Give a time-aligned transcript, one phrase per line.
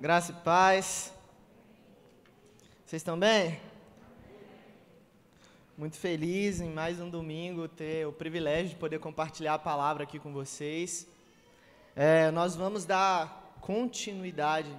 [0.00, 1.12] Graça e paz.
[2.86, 3.60] Vocês estão bem?
[5.76, 10.18] Muito feliz em mais um domingo ter o privilégio de poder compartilhar a palavra aqui
[10.18, 11.06] com vocês.
[11.94, 14.74] É, nós vamos dar continuidade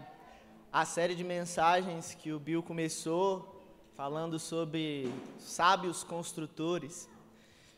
[0.73, 3.63] à série de mensagens que o Bill começou
[3.94, 5.08] falando sobre
[5.38, 7.08] sábios construtores.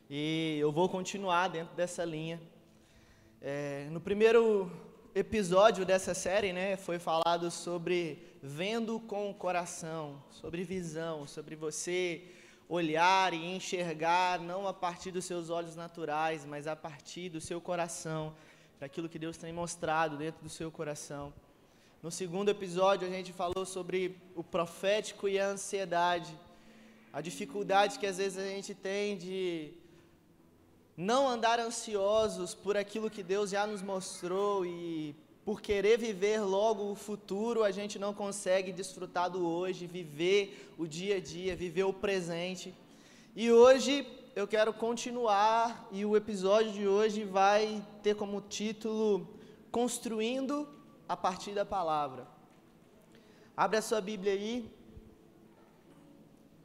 [0.10, 2.40] E eu vou continuar dentro dessa linha.
[3.42, 4.72] É, no primeiro
[5.16, 12.24] episódio dessa série, né, foi falado sobre vendo com o coração, sobre visão, sobre você
[12.68, 17.62] olhar e enxergar não a partir dos seus olhos naturais, mas a partir do seu
[17.62, 18.34] coração,
[18.80, 21.32] daquilo que Deus tem mostrado dentro do seu coração.
[22.02, 26.36] No segundo episódio, a gente falou sobre o profético e a ansiedade,
[27.14, 29.74] a dificuldade que às vezes a gente tem de
[30.96, 36.92] não andar ansiosos por aquilo que Deus já nos mostrou e por querer viver logo
[36.92, 41.84] o futuro, a gente não consegue desfrutar do hoje, viver o dia a dia, viver
[41.84, 42.74] o presente.
[43.36, 49.28] E hoje eu quero continuar e o episódio de hoje vai ter como título
[49.72, 50.68] Construindo
[51.10, 52.28] a partir da palavra.
[53.58, 54.72] Abre a sua Bíblia aí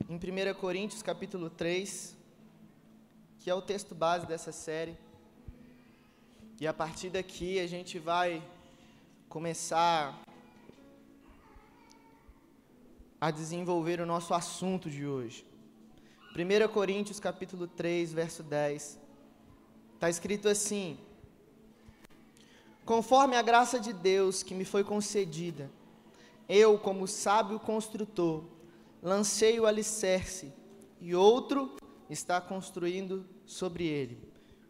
[0.08, 2.17] em 1 Coríntios capítulo 3
[3.38, 4.96] que é o texto base dessa série.
[6.60, 8.42] E a partir daqui a gente vai
[9.28, 10.20] começar
[13.20, 15.46] a desenvolver o nosso assunto de hoje.
[16.34, 18.98] 1 Coríntios capítulo 3, verso 10.
[19.94, 20.98] Está escrito assim:
[22.84, 25.70] Conforme a graça de Deus que me foi concedida,
[26.48, 28.44] eu, como sábio construtor,
[29.02, 30.52] lancei o alicerce,
[31.00, 31.76] e outro
[32.08, 34.18] está construindo sobre ele.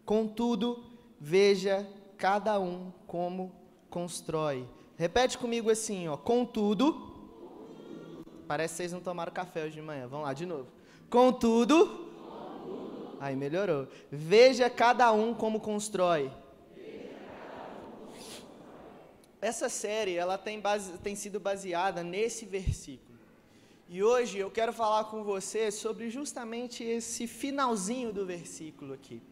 [0.04, 0.84] Contudo,
[1.20, 1.86] veja
[2.16, 3.52] cada um como
[3.90, 4.68] constrói.
[4.96, 6.16] Repete comigo assim, ó.
[6.16, 7.16] Contudo,
[8.46, 10.08] parece que vocês não tomaram café hoje de manhã.
[10.08, 10.68] Vamos lá de novo.
[11.08, 12.08] Contudo,
[13.20, 13.86] aí melhorou.
[14.10, 16.30] Veja cada um como constrói.
[19.40, 23.07] Essa série ela tem, base, tem sido baseada nesse versículo.
[23.90, 29.22] E hoje eu quero falar com você sobre justamente esse finalzinho do versículo aqui.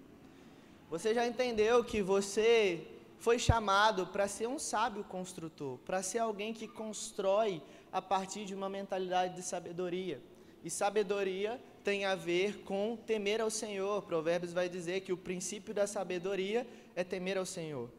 [0.89, 2.87] Você já entendeu que você
[3.19, 7.62] foi chamado para ser um sábio construtor, para ser alguém que constrói
[7.93, 10.22] a partir de uma mentalidade de sabedoria.
[10.65, 14.00] E sabedoria tem a ver com temer ao Senhor.
[14.05, 17.91] Provérbios vai dizer que o princípio da sabedoria é temer ao Senhor.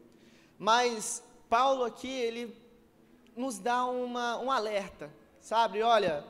[0.58, 2.52] Mas Paulo aqui, ele
[3.36, 5.08] nos dá uma, um alerta,
[5.40, 5.82] sabe?
[5.82, 6.24] Olha,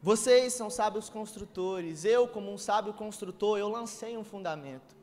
[0.00, 2.04] vocês são sábios construtores.
[2.04, 4.96] Eu, como um sábio construtor, eu lancei um fundamento.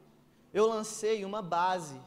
[0.54, 2.00] Eu lancei uma base.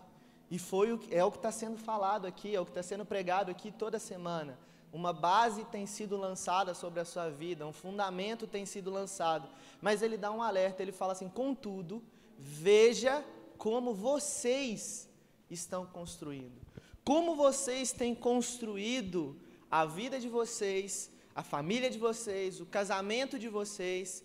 [0.50, 3.04] E foi o, é o que está sendo falado aqui, é o que está sendo
[3.04, 4.58] pregado aqui toda semana.
[4.90, 9.46] Uma base tem sido lançada sobre a sua vida, um fundamento tem sido lançado.
[9.82, 12.02] Mas ele dá um alerta, ele fala assim: contudo,
[12.38, 13.22] veja
[13.58, 15.06] como vocês
[15.50, 16.58] estão construindo.
[17.04, 19.36] Como vocês têm construído
[19.70, 24.24] a vida de vocês, a família de vocês, o casamento de vocês,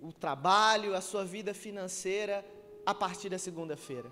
[0.00, 2.44] o trabalho, a sua vida financeira
[2.84, 4.10] a partir da segunda-feira.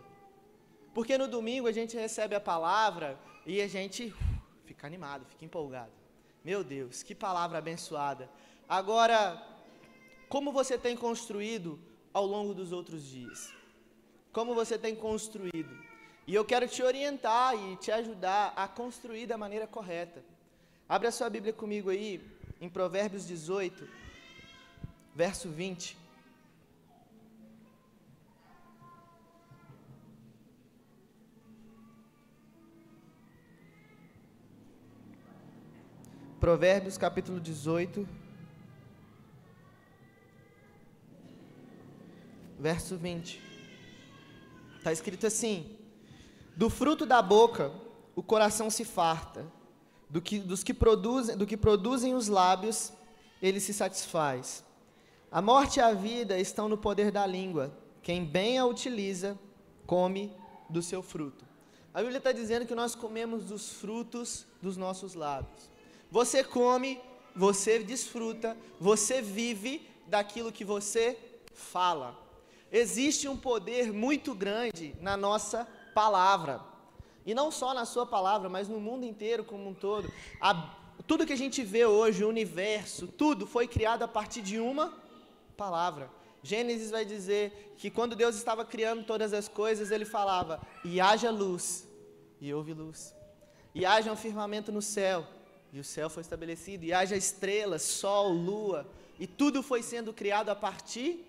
[0.94, 4.14] Porque no domingo a gente recebe a palavra e a gente
[4.64, 5.90] fica animado, fica empolgado.
[6.44, 8.30] Meu Deus, que palavra abençoada.
[8.68, 9.20] Agora,
[10.28, 11.76] como você tem construído
[12.14, 13.52] ao longo dos outros dias?
[14.32, 15.76] Como você tem construído?
[16.24, 20.22] E eu quero te orientar e te ajudar a construir da maneira correta.
[20.88, 22.18] Abra sua Bíblia comigo aí,
[22.58, 23.86] em Provérbios 18,
[25.14, 25.98] verso 20.
[36.40, 38.08] Provérbios capítulo 18,
[42.58, 43.38] verso 20.
[44.78, 45.78] Está escrito assim:
[46.56, 47.70] Do fruto da boca
[48.16, 49.57] o coração se farta,
[50.08, 52.92] do que, dos que produzem, do que produzem os lábios,
[53.42, 54.64] ele se satisfaz.
[55.30, 57.72] A morte e a vida estão no poder da língua.
[58.02, 59.38] Quem bem a utiliza,
[59.86, 60.32] come
[60.68, 61.44] do seu fruto.
[61.92, 65.70] A Bíblia está dizendo que nós comemos dos frutos dos nossos lábios.
[66.10, 67.00] Você come,
[67.34, 71.18] você desfruta, você vive daquilo que você
[71.52, 72.18] fala.
[72.70, 76.60] Existe um poder muito grande na nossa palavra.
[77.28, 80.10] E não só na sua palavra, mas no mundo inteiro como um todo.
[80.40, 80.74] A,
[81.06, 84.94] tudo que a gente vê hoje, o universo, tudo foi criado a partir de uma
[85.54, 86.08] palavra.
[86.42, 91.30] Gênesis vai dizer que quando Deus estava criando todas as coisas, ele falava: "E haja
[91.30, 91.86] luz",
[92.40, 93.14] e houve luz.
[93.74, 95.26] "E haja um firmamento no céu",
[95.70, 98.86] e o céu foi estabelecido, e haja estrelas, sol, lua,
[99.20, 101.22] e tudo foi sendo criado a partir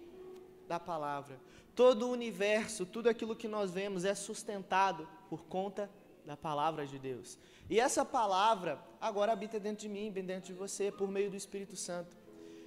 [0.65, 1.37] da palavra.
[1.75, 5.89] Todo o universo, tudo aquilo que nós vemos é sustentado por conta
[6.25, 7.37] da palavra de Deus.
[7.69, 11.37] E essa palavra agora habita dentro de mim, bem dentro de você, por meio do
[11.37, 12.17] Espírito Santo.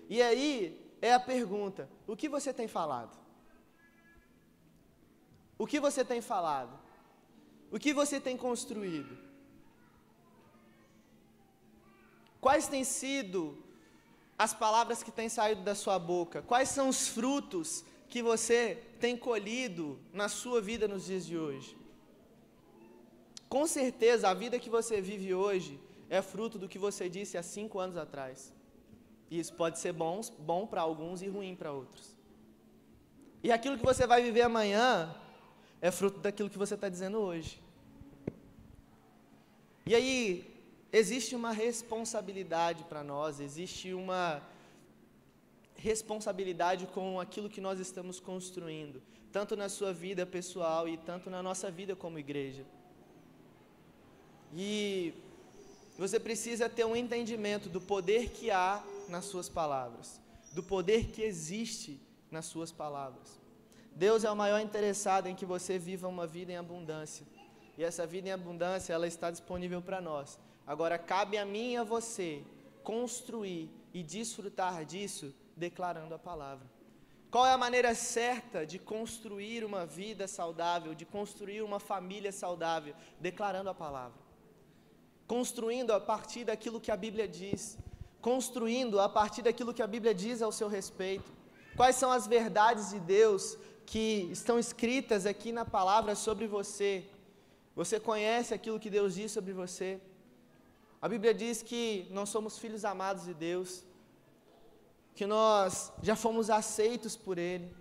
[0.08, 3.16] E aí é a pergunta: o que você tem falado?
[5.58, 6.78] O que você tem falado?
[7.70, 9.16] O que você tem construído?
[12.40, 13.62] Quais têm sido
[14.36, 16.42] as palavras que têm saído da sua boca?
[16.42, 21.81] Quais são os frutos que você tem colhido na sua vida nos dias de hoje?
[23.52, 25.78] Com certeza, a vida que você vive hoje
[26.08, 28.50] é fruto do que você disse há cinco anos atrás.
[29.30, 32.16] E isso pode ser bom, bom para alguns e ruim para outros.
[33.42, 35.14] E aquilo que você vai viver amanhã
[35.82, 37.60] é fruto daquilo que você está dizendo hoje.
[39.84, 40.18] E aí,
[40.90, 44.40] existe uma responsabilidade para nós, existe uma
[45.76, 51.42] responsabilidade com aquilo que nós estamos construindo, tanto na sua vida pessoal e tanto na
[51.42, 52.64] nossa vida como igreja.
[54.54, 55.14] E
[55.98, 60.20] você precisa ter um entendimento do poder que há nas suas palavras,
[60.52, 62.00] do poder que existe
[62.30, 63.40] nas suas palavras.
[63.94, 67.26] Deus é o maior interessado em que você viva uma vida em abundância.
[67.76, 70.38] E essa vida em abundância, ela está disponível para nós.
[70.66, 72.42] Agora, cabe a mim e a você
[72.82, 76.66] construir e desfrutar disso declarando a palavra.
[77.30, 82.94] Qual é a maneira certa de construir uma vida saudável, de construir uma família saudável?
[83.18, 84.21] Declarando a palavra.
[85.34, 87.78] Construindo a partir daquilo que a Bíblia diz.
[88.20, 91.32] Construindo a partir daquilo que a Bíblia diz ao seu respeito.
[91.74, 93.56] Quais são as verdades de Deus
[93.86, 97.06] que estão escritas aqui na palavra sobre você?
[97.74, 99.98] Você conhece aquilo que Deus diz sobre você?
[101.00, 103.82] A Bíblia diz que nós somos filhos amados de Deus,
[105.14, 107.74] que nós já fomos aceitos por Ele.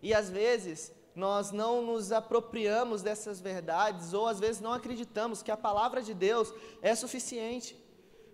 [0.00, 5.50] E às vezes nós não nos apropriamos dessas verdades, ou às vezes não acreditamos que
[5.50, 6.52] a palavra de Deus
[6.82, 7.76] é suficiente,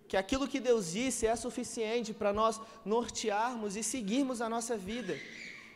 [0.08, 5.17] que aquilo que Deus disse é suficiente para nós nortearmos e seguirmos a nossa vida.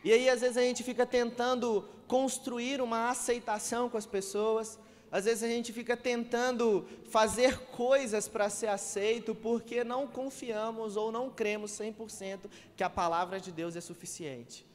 [0.03, 4.77] E aí, às vezes, a gente fica tentando construir uma aceitação com as pessoas,
[5.09, 11.11] às vezes, a gente fica tentando fazer coisas para ser aceito porque não confiamos ou
[11.11, 12.39] não cremos 100%
[12.75, 14.65] que a palavra de Deus é suficiente.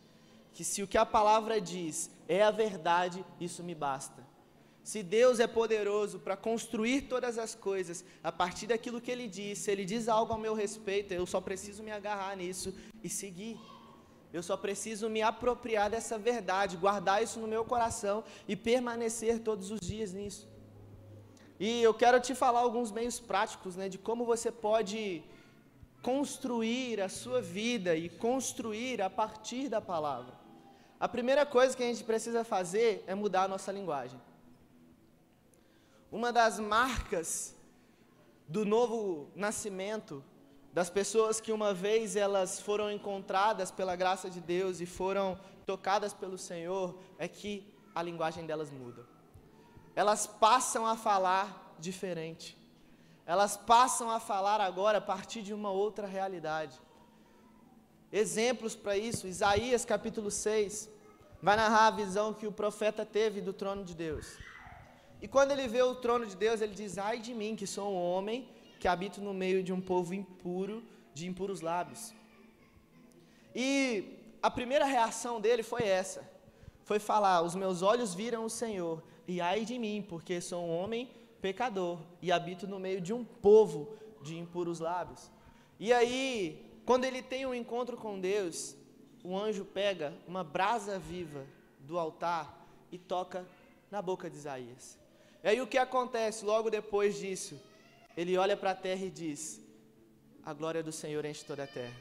[0.55, 4.27] Que se o que a palavra diz é a verdade, isso me basta.
[4.83, 9.59] Se Deus é poderoso para construir todas as coisas a partir daquilo que Ele diz,
[9.59, 13.59] se Ele diz algo ao meu respeito, eu só preciso me agarrar nisso e seguir.
[14.33, 19.71] Eu só preciso me apropriar dessa verdade, guardar isso no meu coração e permanecer todos
[19.71, 20.49] os dias nisso.
[21.61, 25.23] E eu quero te falar alguns meios práticos, né, de como você pode
[26.03, 30.42] construir a sua vida e construir a partir da palavra.
[31.03, 34.23] A primeira coisa que a gente precisa fazer é mudar a nossa linguagem.
[36.13, 37.57] Uma das marcas
[38.47, 40.23] do novo nascimento
[40.73, 46.15] das pessoas que uma vez elas foram encontradas pela graça de Deus e foram tocadas
[46.15, 49.05] pelo Senhor, é que a linguagem delas muda.
[49.97, 52.57] Elas passam a falar diferente.
[53.27, 56.81] Elas passam a falar agora a partir de uma outra realidade.
[58.13, 60.92] Exemplos para isso, Isaías capítulo 6
[61.43, 64.39] vai narrar a visão que o profeta teve do trono de Deus.
[65.21, 67.93] E quando ele vê o trono de Deus, ele diz: Ai de mim, que sou
[67.93, 70.83] um homem que habito no meio de um povo impuro,
[71.13, 72.15] de impuros lábios.
[73.55, 76.29] E a primeira reação dele foi essa:
[76.85, 80.77] foi falar, os meus olhos viram o Senhor, e ai de mim, porque sou um
[80.77, 85.31] homem pecador e habito no meio de um povo de impuros lábios.
[85.79, 88.77] E aí, quando ele tem um encontro com Deus,
[89.23, 91.47] o anjo pega uma brasa viva
[91.81, 93.47] do altar e toca
[93.91, 94.99] na boca de Isaías.
[95.43, 97.61] E aí o que acontece logo depois disso?
[98.17, 99.61] ele olha para a terra e diz:
[100.45, 101.95] A glória do Senhor enche toda a terra.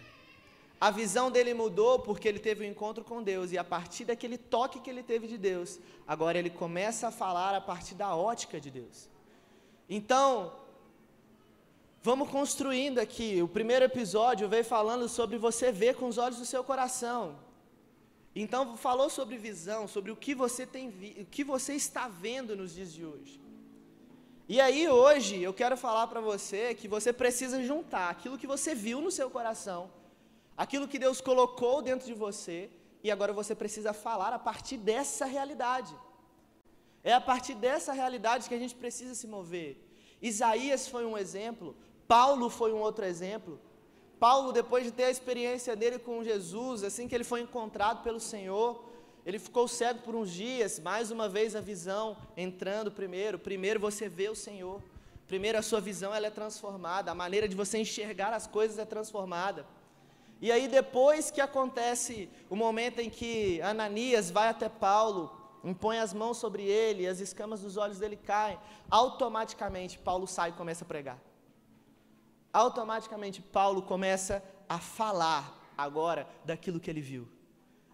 [0.80, 4.38] A visão dele mudou porque ele teve um encontro com Deus, e a partir daquele
[4.38, 8.60] toque que ele teve de Deus, agora ele começa a falar a partir da ótica
[8.60, 9.08] de Deus.
[9.88, 10.52] Então,
[12.04, 13.42] vamos construindo aqui.
[13.42, 17.40] O primeiro episódio veio falando sobre você ver com os olhos do seu coração.
[18.36, 20.88] Então, falou sobre visão, sobre o que você tem
[21.20, 23.40] o que você está vendo nos dias de hoje.
[24.48, 28.74] E aí hoje eu quero falar para você que você precisa juntar aquilo que você
[28.74, 29.90] viu no seu coração,
[30.58, 32.70] aquilo que Deus colocou dentro de você,
[33.04, 35.96] e agora você precisa falar a partir dessa realidade.
[37.04, 39.78] É a partir dessa realidade que a gente precisa se mover.
[40.22, 41.76] Isaías foi um exemplo
[42.12, 43.58] Paulo foi um outro exemplo.
[44.20, 48.20] Paulo, depois de ter a experiência dele com Jesus, assim que ele foi encontrado pelo
[48.20, 48.84] Senhor,
[49.26, 53.40] ele ficou cego por uns dias, mais uma vez a visão entrando primeiro.
[53.40, 54.84] Primeiro você vê o Senhor.
[55.26, 58.84] Primeiro a sua visão ela é transformada, a maneira de você enxergar as coisas é
[58.84, 59.66] transformada.
[60.42, 65.32] E aí depois que acontece o momento em que Ananias vai até Paulo,
[65.64, 70.54] impõe as mãos sobre ele, as escamas dos olhos dele caem, automaticamente Paulo sai e
[70.54, 71.31] começa a pregar
[72.54, 77.28] automaticamente Paulo começa a falar agora daquilo que ele viu,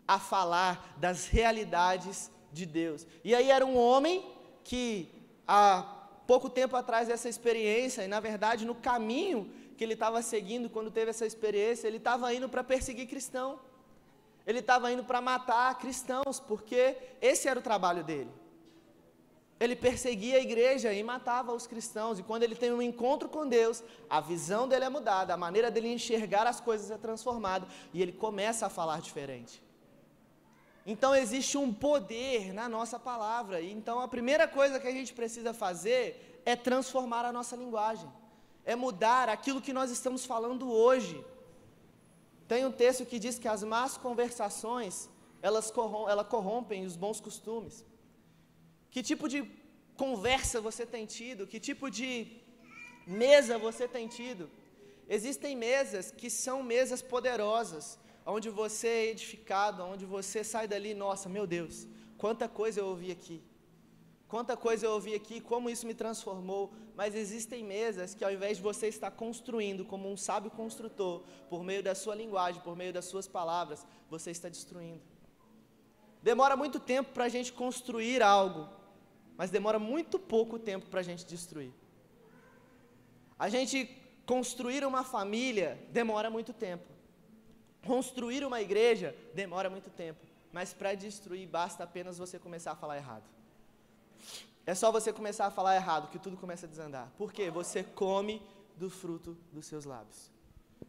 [0.07, 3.05] a falar das realidades de Deus.
[3.23, 4.25] E aí era um homem
[4.63, 5.09] que
[5.47, 5.95] há
[6.25, 10.89] pouco tempo atrás dessa experiência, e na verdade no caminho que ele estava seguindo quando
[10.89, 13.59] teve essa experiência, ele estava indo para perseguir cristão.
[14.45, 18.31] Ele estava indo para matar cristãos, porque esse era o trabalho dele.
[19.59, 22.19] Ele perseguia a igreja e matava os cristãos.
[22.19, 25.71] E quando ele tem um encontro com Deus, a visão dele é mudada, a maneira
[25.71, 29.61] dele enxergar as coisas é transformada e ele começa a falar diferente.
[30.85, 33.59] Então existe um poder na nossa palavra.
[33.59, 38.09] E então a primeira coisa que a gente precisa fazer é transformar a nossa linguagem,
[38.63, 41.25] é mudar aquilo que nós estamos falando hoje.
[42.47, 45.09] Tem um texto que diz que as más conversações
[45.41, 45.71] elas
[46.29, 47.85] corrompem os bons costumes.
[48.89, 49.39] Que tipo de
[49.95, 51.47] conversa você tem tido?
[51.47, 52.09] Que tipo de
[53.05, 54.49] mesa você tem tido?
[55.09, 61.29] Existem mesas que são mesas poderosas, onde você é edificado, onde você sai dali, nossa,
[61.29, 63.41] meu Deus, quanta coisa eu ouvi aqui.
[64.27, 66.73] Quanta coisa eu ouvi aqui, como isso me transformou.
[66.95, 71.63] Mas existem mesas que, ao invés de você estar construindo como um sábio construtor, por
[71.63, 75.01] meio da sua linguagem, por meio das suas palavras, você está destruindo.
[76.21, 78.67] Demora muito tempo para a gente construir algo,
[79.37, 81.71] mas demora muito pouco tempo para a gente destruir.
[83.37, 83.87] A gente
[84.25, 86.85] construir uma família demora muito tempo.
[87.85, 90.25] Construir uma igreja demora muito tempo.
[90.51, 93.29] Mas para destruir basta apenas você começar a falar errado.
[94.65, 97.11] É só você começar a falar errado que tudo começa a desandar.
[97.15, 97.51] Por quê?
[97.51, 98.41] Você come
[98.75, 100.31] do fruto dos seus lábios.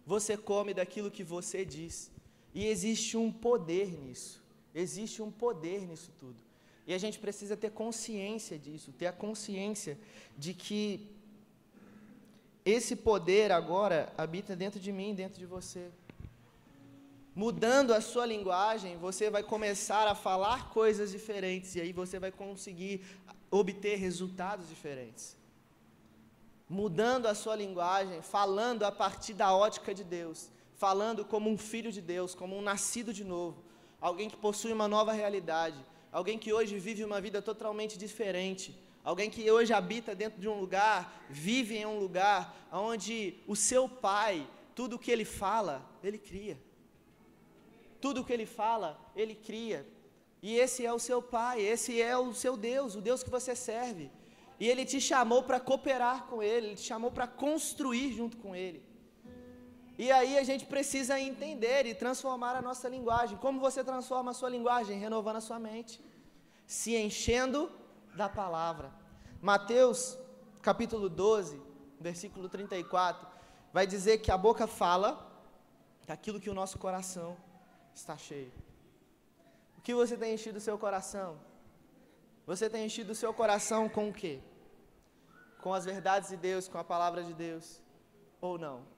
[0.07, 2.11] Você come daquilo que você diz.
[2.55, 4.43] E existe um poder nisso.
[4.75, 6.48] Existe um poder nisso tudo.
[6.89, 9.99] E a gente precisa ter consciência disso, ter a consciência
[10.39, 11.07] de que
[12.65, 15.91] esse poder agora habita dentro de mim, dentro de você.
[17.35, 22.33] Mudando a sua linguagem, você vai começar a falar coisas diferentes e aí você vai
[22.33, 23.05] conseguir
[23.51, 25.37] obter resultados diferentes.
[26.67, 31.93] Mudando a sua linguagem, falando a partir da ótica de Deus, falando como um filho
[31.93, 33.63] de Deus, como um nascido de novo,
[34.01, 35.77] alguém que possui uma nova realidade
[36.13, 40.59] alguém que hoje vive uma vida totalmente diferente, alguém que hoje habita dentro de um
[40.59, 46.19] lugar, vive em um lugar onde o seu pai, tudo o que ele fala, ele
[46.19, 46.59] cria.
[48.01, 49.87] Tudo o que ele fala, ele cria.
[50.41, 53.57] E esse é o seu pai, esse é o seu Deus, o Deus que você
[53.57, 54.11] serve.
[54.61, 58.55] E ele te chamou para cooperar com ele, ele te chamou para construir junto com
[58.55, 58.88] ele.
[59.99, 63.37] E aí a gente precisa entender e transformar a nossa linguagem.
[63.37, 64.97] Como você transforma a sua linguagem?
[64.97, 66.01] Renovando a sua mente,
[66.65, 67.69] se enchendo
[68.15, 68.93] da palavra.
[69.43, 70.17] Mateus,
[70.63, 71.61] capítulo 12,
[72.01, 73.27] versículo 34,
[73.73, 75.11] vai dizer que a boca fala
[76.07, 77.37] daquilo que o nosso coração
[77.93, 78.53] está cheio.
[79.77, 81.41] O que você tem enchido o seu coração?
[82.47, 84.41] Você tem enchido o seu coração com o quê?
[85.61, 87.81] Com as verdades de Deus, com a palavra de Deus?
[88.41, 88.98] Ou não?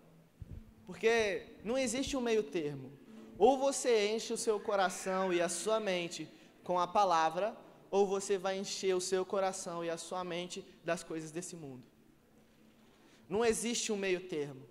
[0.90, 2.90] Porque não existe um meio termo.
[3.38, 6.28] Ou você enche o seu coração e a sua mente
[6.64, 7.56] com a palavra,
[7.92, 11.84] ou você vai encher o seu coração e a sua mente das coisas desse mundo.
[13.28, 14.62] Não existe um meio termo.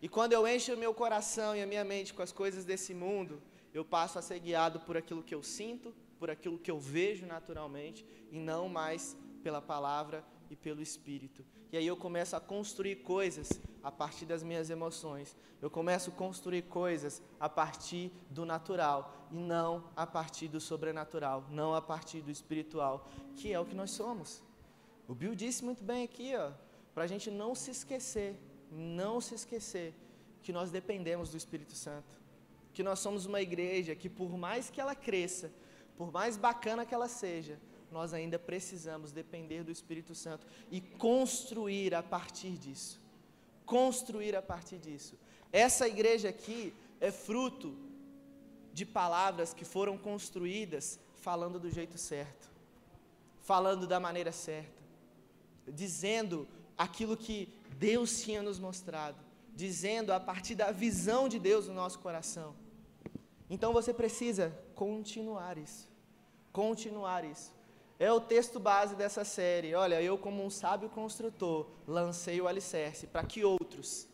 [0.00, 2.94] E quando eu encho o meu coração e a minha mente com as coisas desse
[2.94, 3.42] mundo,
[3.74, 7.26] eu passo a ser guiado por aquilo que eu sinto, por aquilo que eu vejo
[7.26, 11.44] naturalmente, e não mais pela palavra e pelo Espírito.
[11.72, 15.36] E aí eu começo a construir coisas a partir das minhas emoções.
[15.60, 21.44] Eu começo a construir coisas a partir do natural e não a partir do sobrenatural,
[21.50, 24.42] não a partir do espiritual, que é o que nós somos.
[25.08, 26.52] O Bill disse muito bem aqui, ó,
[26.94, 28.38] para a gente não se esquecer,
[28.70, 29.94] não se esquecer
[30.42, 32.20] que nós dependemos do Espírito Santo,
[32.72, 35.52] que nós somos uma igreja que por mais que ela cresça,
[35.96, 37.58] por mais bacana que ela seja,
[37.94, 43.02] nós ainda precisamos depender do Espírito Santo e construir a partir disso
[43.64, 45.18] construir a partir disso.
[45.52, 47.76] Essa igreja aqui é fruto
[48.72, 52.50] de palavras que foram construídas falando do jeito certo,
[53.40, 54.82] falando da maneira certa,
[55.66, 56.46] dizendo
[56.76, 57.48] aquilo que
[57.78, 59.18] Deus tinha nos mostrado,
[59.54, 62.54] dizendo a partir da visão de Deus no nosso coração.
[63.48, 65.88] Então você precisa continuar isso.
[66.52, 67.52] Continuar isso.
[67.98, 69.74] É o texto base dessa série.
[69.74, 74.08] Olha, eu, como um sábio construtor, lancei o alicerce para que outros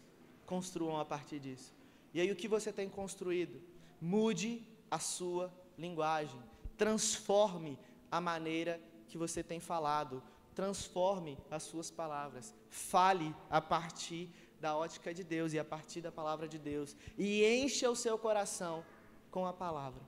[0.44, 1.75] construam a partir disso.
[2.12, 3.60] E aí, o que você tem construído?
[4.00, 6.40] Mude a sua linguagem.
[6.76, 7.78] Transforme
[8.10, 10.22] a maneira que você tem falado.
[10.54, 12.54] Transforme as suas palavras.
[12.68, 14.28] Fale a partir
[14.60, 16.94] da ótica de Deus e a partir da palavra de Deus.
[17.16, 18.84] E encha o seu coração
[19.30, 20.02] com a palavra.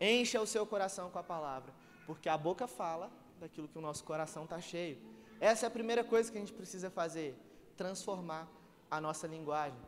[0.00, 1.74] Encha o seu coração com a palavra.
[2.06, 4.98] Porque a boca fala daquilo que o nosso coração está cheio.
[5.40, 7.36] Essa é a primeira coisa que a gente precisa fazer:
[7.76, 8.48] transformar
[8.90, 9.78] a nossa linguagem.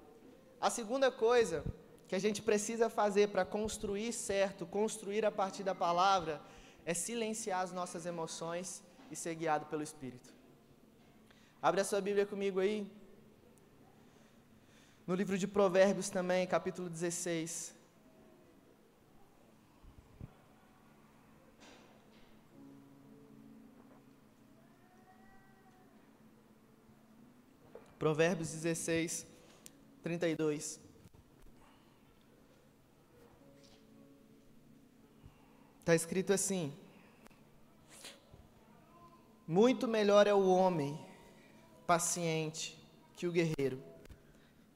[0.60, 1.64] A segunda coisa
[2.08, 6.40] que a gente precisa fazer para construir certo, construir a partir da palavra,
[6.84, 10.32] é silenciar as nossas emoções e ser guiado pelo Espírito.
[11.60, 12.90] Abre a sua Bíblia comigo aí.
[15.06, 17.81] No livro de Provérbios também, capítulo 16.
[28.02, 29.24] Provérbios 16,
[30.02, 30.80] 32.
[35.78, 36.76] Está escrito assim:
[39.46, 40.98] Muito melhor é o homem
[41.86, 42.76] paciente
[43.14, 43.80] que o guerreiro,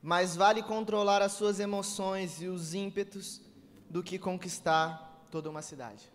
[0.00, 3.40] mais vale controlar as suas emoções e os ímpetos
[3.90, 6.08] do que conquistar toda uma cidade.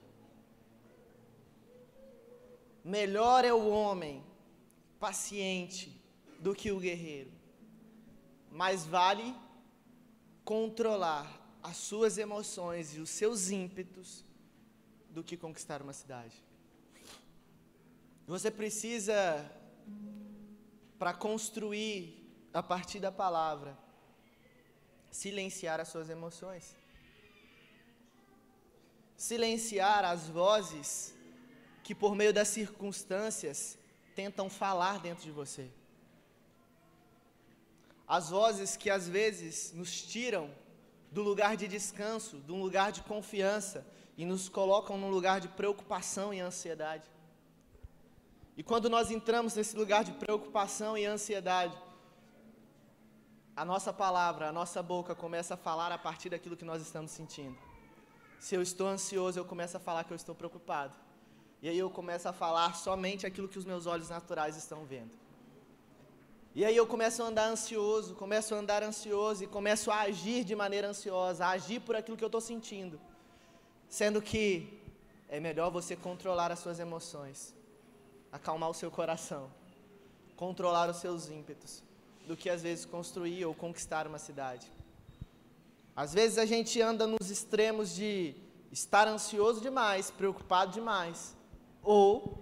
[2.85, 4.23] Melhor é o homem
[4.97, 6.00] paciente
[6.41, 7.31] do que o guerreiro,
[8.49, 9.33] mais vale
[10.43, 14.25] controlar as suas emoções e os seus ímpetos
[15.11, 16.43] do que conquistar uma cidade.
[18.25, 19.15] Você precisa,
[20.97, 22.17] para construir
[22.51, 23.77] a partir da palavra,
[25.11, 26.75] silenciar as suas emoções.
[29.15, 31.13] Silenciar as vozes
[31.83, 33.77] que, por meio das circunstâncias,
[34.15, 35.69] tentam falar dentro de você.
[38.17, 40.49] As vozes que às vezes nos tiram
[41.09, 45.47] do lugar de descanso, de um lugar de confiança, e nos colocam num lugar de
[45.47, 47.09] preocupação e ansiedade.
[48.57, 51.77] E quando nós entramos nesse lugar de preocupação e ansiedade,
[53.55, 57.11] a nossa palavra, a nossa boca começa a falar a partir daquilo que nós estamos
[57.11, 57.57] sentindo.
[58.41, 60.97] Se eu estou ansioso, eu começo a falar que eu estou preocupado.
[61.61, 65.20] E aí eu começo a falar somente aquilo que os meus olhos naturais estão vendo.
[66.53, 70.43] E aí eu começo a andar ansioso, começo a andar ansioso e começo a agir
[70.43, 72.99] de maneira ansiosa, a agir por aquilo que eu estou sentindo.
[73.87, 74.81] Sendo que
[75.29, 77.55] é melhor você controlar as suas emoções,
[78.33, 79.49] acalmar o seu coração,
[80.35, 81.81] controlar os seus ímpetos,
[82.27, 84.69] do que às vezes construir ou conquistar uma cidade.
[85.95, 88.35] Às vezes a gente anda nos extremos de
[88.73, 91.33] estar ansioso demais, preocupado demais,
[91.81, 92.40] ou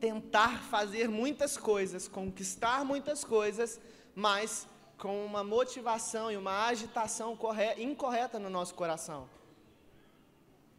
[0.00, 3.80] tentar fazer muitas coisas, conquistar muitas coisas,
[4.14, 7.38] mas com uma motivação e uma agitação
[7.78, 9.28] incorreta no nosso coração.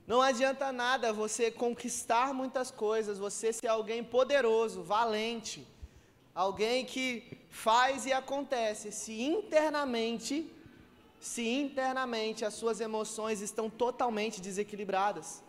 [0.06, 5.68] Não adianta nada você conquistar muitas coisas, você ser alguém poderoso, valente,
[6.34, 10.52] alguém que faz e acontece, se internamente,
[11.20, 15.44] se internamente as suas emoções estão totalmente desequilibradas.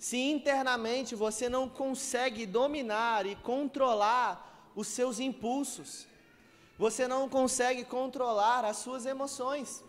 [0.00, 6.06] Se internamente você não consegue dominar e controlar os seus impulsos,
[6.78, 9.84] você não consegue controlar as suas emoções.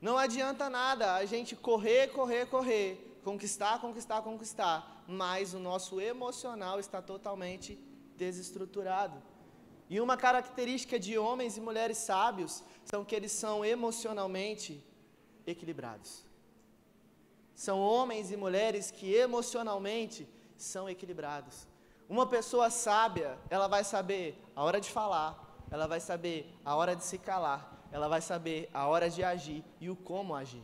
[0.00, 6.80] Não adianta nada a gente correr, correr, correr, conquistar, conquistar, conquistar, mas o nosso emocional
[6.80, 7.78] está totalmente
[8.16, 9.22] desestruturado.
[9.88, 14.84] E uma característica de homens e mulheres sábios são que eles são emocionalmente
[15.46, 16.27] equilibrados.
[17.64, 21.66] São homens e mulheres que emocionalmente são equilibrados.
[22.08, 25.30] Uma pessoa sábia, ela vai saber a hora de falar,
[25.68, 29.64] ela vai saber a hora de se calar, ela vai saber a hora de agir
[29.80, 30.62] e o como agir.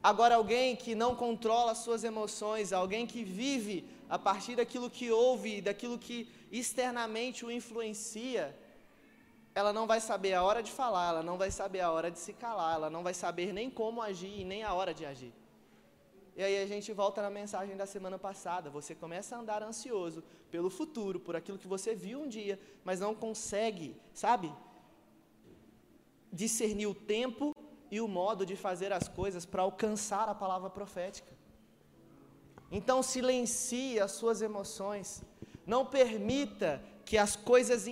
[0.00, 5.60] Agora, alguém que não controla suas emoções, alguém que vive a partir daquilo que ouve,
[5.60, 8.56] daquilo que externamente o influencia,
[9.56, 12.20] ela não vai saber a hora de falar, ela não vai saber a hora de
[12.20, 15.34] se calar, ela não vai saber nem como agir e nem a hora de agir.
[16.38, 18.70] E aí a gente volta na mensagem da semana passada.
[18.70, 20.22] Você começa a andar ansioso
[20.52, 24.50] pelo futuro, por aquilo que você viu um dia, mas não consegue, sabe?
[26.32, 27.52] discernir o tempo
[27.90, 31.32] e o modo de fazer as coisas para alcançar a palavra profética.
[32.70, 35.22] Então silencie as suas emoções.
[35.66, 37.86] Não permita que as coisas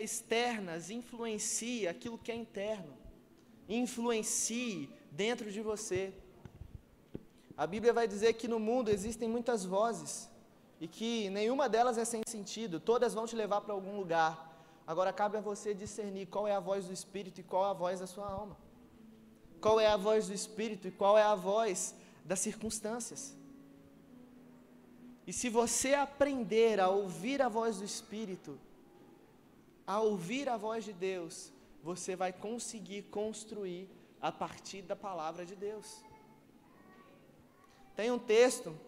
[0.00, 2.96] externas influenciem aquilo que é interno,
[3.68, 6.12] influencie dentro de você.
[7.58, 10.30] A Bíblia vai dizer que no mundo existem muitas vozes
[10.80, 14.32] e que nenhuma delas é sem sentido, todas vão te levar para algum lugar.
[14.86, 17.72] Agora cabe a você discernir qual é a voz do Espírito e qual é a
[17.72, 18.56] voz da sua alma.
[19.60, 23.36] Qual é a voz do Espírito e qual é a voz das circunstâncias.
[25.26, 28.56] E se você aprender a ouvir a voz do Espírito,
[29.84, 33.90] a ouvir a voz de Deus, você vai conseguir construir
[34.20, 36.07] a partir da palavra de Deus.
[37.98, 38.78] Tem um texto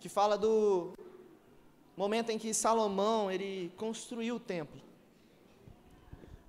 [0.00, 0.92] que fala do
[1.96, 4.82] momento em que Salomão ele construiu o templo.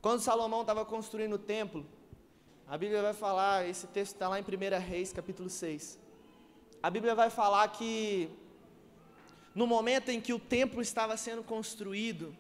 [0.02, 1.86] Quando Salomão estava construindo o templo,
[2.68, 6.00] a Bíblia vai falar, esse texto está lá em 1 Reis, capítulo 6.
[6.82, 8.32] A Bíblia vai falar que
[9.54, 12.36] no momento em que o templo estava sendo construído,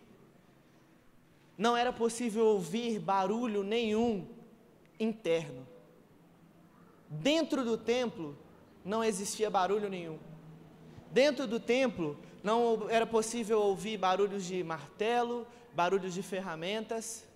[1.55, 4.27] não era possível ouvir barulho nenhum
[4.99, 5.67] interno.
[7.07, 8.35] Dentro do templo
[8.87, 10.17] não existia barulho nenhum.
[11.11, 17.27] Dentro do templo não era possível ouvir barulhos de martelo, barulhos de ferramentas,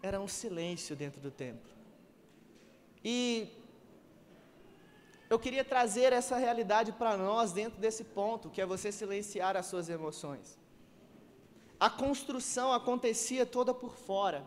[0.00, 1.72] era um silêncio dentro do templo.
[3.04, 3.48] E
[5.28, 9.66] eu queria trazer essa realidade para nós dentro desse ponto, que é você silenciar as
[9.66, 10.58] suas emoções.
[11.80, 14.44] A construção acontecia toda por fora,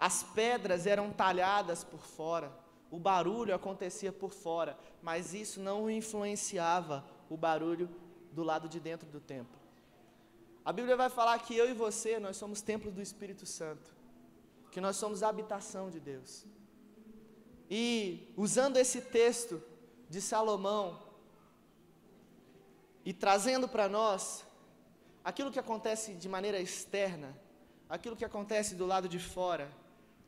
[0.00, 2.50] as pedras eram talhadas por fora,
[2.90, 7.88] o barulho acontecia por fora, mas isso não influenciava o barulho
[8.32, 9.58] do lado de dentro do templo.
[10.64, 13.94] A Bíblia vai falar que eu e você, nós somos templos do Espírito Santo,
[14.70, 16.44] que nós somos a habitação de Deus.
[17.70, 19.62] E usando esse texto
[20.08, 21.02] de Salomão
[23.04, 24.44] e trazendo para nós
[25.24, 27.36] aquilo que acontece de maneira externa,
[27.88, 29.70] aquilo que acontece do lado de fora,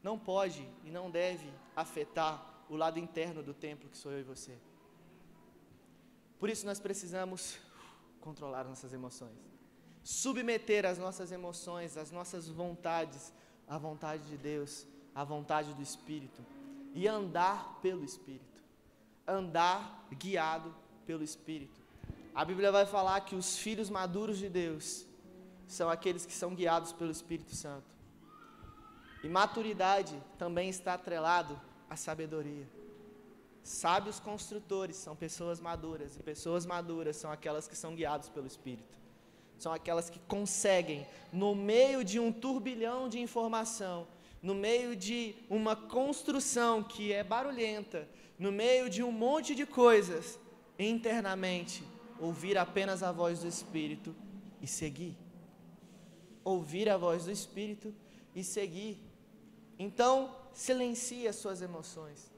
[0.03, 4.23] não pode e não deve afetar o lado interno do templo que sou eu e
[4.23, 4.57] você.
[6.39, 7.59] Por isso nós precisamos
[8.21, 9.39] controlar nossas emoções,
[10.03, 13.33] submeter as nossas emoções, as nossas vontades
[13.67, 16.43] à vontade de Deus, à vontade do Espírito
[16.95, 18.63] e andar pelo Espírito,
[19.27, 21.81] andar guiado pelo Espírito.
[22.35, 25.05] A Bíblia vai falar que os filhos maduros de Deus
[25.67, 27.98] são aqueles que são guiados pelo Espírito Santo.
[29.29, 31.61] E maturidade também está atrelado
[31.91, 32.67] à sabedoria.
[33.63, 38.97] Sábios construtores são pessoas maduras, e pessoas maduras são aquelas que são guiadas pelo Espírito.
[39.59, 44.09] São aquelas que conseguem, no meio de um turbilhão de informação,
[44.43, 50.41] no meio de uma construção que é barulhenta, no meio de um monte de coisas,
[50.79, 51.85] internamente,
[52.19, 54.17] ouvir apenas a voz do Espírito
[54.63, 55.19] e seguir.
[56.43, 57.95] Ouvir a voz do Espírito
[58.35, 59.08] e seguir.
[59.79, 62.31] Então, silencie as suas emoções.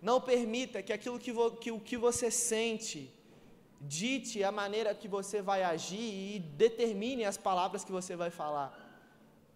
[0.00, 3.12] Não permita que aquilo que, vo, que o que você sente
[3.80, 8.88] dite a maneira que você vai agir e determine as palavras que você vai falar.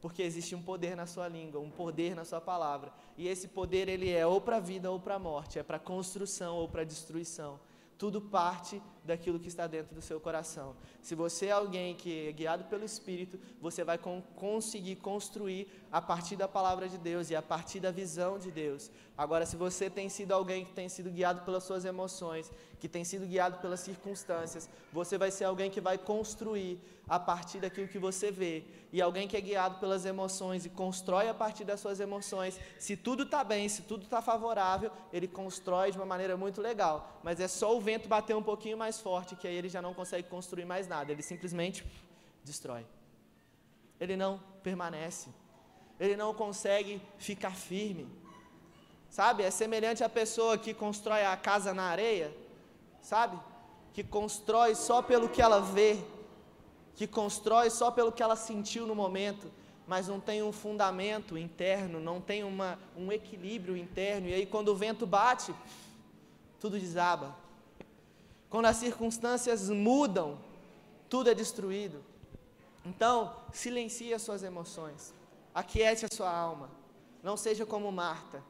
[0.01, 2.93] Porque existe um poder na sua língua, um poder na sua palavra.
[3.17, 5.79] E esse poder ele é ou para a vida ou para a morte, é para
[5.79, 7.61] construção ou para destruição.
[7.97, 10.75] Tudo parte daquilo que está dentro do seu coração.
[11.03, 16.01] Se você é alguém que é guiado pelo Espírito, você vai con conseguir construir a
[16.01, 18.91] partir da palavra de Deus e a partir da visão de Deus.
[19.17, 23.05] Agora, se você tem sido alguém que tem sido guiado pelas suas emoções, que tem
[23.05, 27.99] sido guiado pelas circunstâncias, você vai ser alguém que vai construir a partir daquilo que
[27.99, 28.65] você vê.
[28.93, 32.97] E alguém que é guiado pelas emoções e constrói a partir das suas emoções, se
[32.97, 37.21] tudo está bem, se tudo está favorável, ele constrói de uma maneira muito legal.
[37.23, 39.93] Mas é só o vento bater um pouquinho mais forte que aí ele já não
[39.93, 41.11] consegue construir mais nada.
[41.11, 41.85] Ele simplesmente
[42.45, 42.87] destrói.
[43.99, 45.29] Ele não permanece.
[45.99, 48.07] Ele não consegue ficar firme.
[49.11, 49.43] Sabe?
[49.43, 52.37] É semelhante à pessoa que constrói a casa na areia,
[53.01, 53.39] sabe?
[53.93, 55.99] Que constrói só pelo que ela vê,
[56.97, 59.51] que constrói só pelo que ela sentiu no momento,
[59.87, 64.69] mas não tem um fundamento interno, não tem uma, um equilíbrio interno, e aí quando
[64.69, 65.55] o vento bate,
[66.59, 67.44] tudo desaba.
[68.55, 70.39] Quando as circunstâncias mudam,
[71.11, 72.05] tudo é destruído.
[72.85, 75.13] Então, silencie as suas emoções,
[75.53, 76.71] aquiete a sua alma,
[77.21, 78.41] não seja como Marta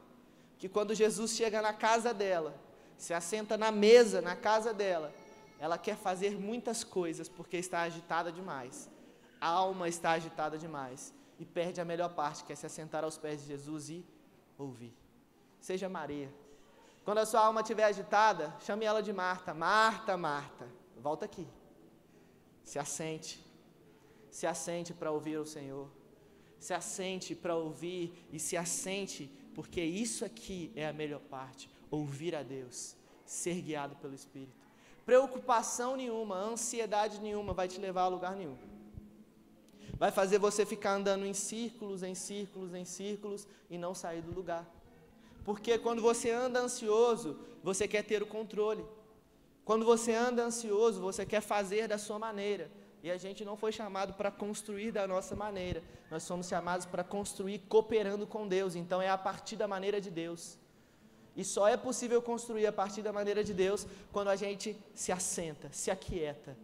[0.59, 2.55] que quando Jesus chega na casa dela,
[2.99, 5.11] se assenta na mesa na casa dela,
[5.59, 8.91] ela quer fazer muitas coisas porque está agitada demais.
[9.41, 13.17] A alma está agitada demais e perde a melhor parte, que é se assentar aos
[13.17, 14.05] pés de Jesus e
[14.59, 14.95] ouvir.
[15.61, 16.44] Seja Maria.
[17.05, 19.53] Quando a sua alma estiver agitada, chame ela de Marta.
[19.53, 21.47] Marta, Marta, volta aqui.
[22.63, 23.45] Se assente.
[24.31, 25.89] se assente para ouvir o Senhor.
[26.59, 32.35] Se assente para ouvir e se assente, porque isso aqui é a melhor parte: ouvir
[32.35, 34.65] a Deus, ser guiado pelo Espírito.
[35.05, 38.57] Preocupação nenhuma, ansiedade nenhuma vai te levar a lugar nenhum.
[39.99, 44.33] Vai fazer você ficar andando em círculos, em círculos, em círculos e não sair do
[44.33, 44.67] lugar.
[45.45, 48.85] Porque quando você anda ansioso, você quer ter o controle.
[49.65, 52.71] Quando você anda ansioso, você quer fazer da sua maneira.
[53.03, 55.83] E a gente não foi chamado para construir da nossa maneira.
[56.11, 58.75] Nós somos chamados para construir cooperando com Deus.
[58.75, 60.59] Então é a partir da maneira de Deus.
[61.37, 65.13] E só é possível construir a partir da maneira de Deus quando a gente se
[65.13, 66.57] assenta, se aquieta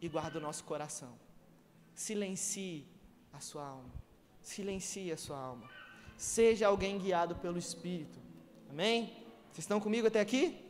[0.00, 1.16] e guarda o nosso coração.
[1.94, 2.86] Silencie
[3.32, 3.92] a sua alma.
[4.42, 5.79] Silencie a sua alma.
[6.20, 8.18] Seja alguém guiado pelo Espírito.
[8.68, 9.06] Amém?
[9.46, 10.62] Vocês estão comigo até aqui?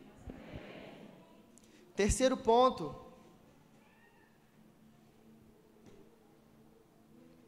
[1.97, 2.95] Terceiro ponto.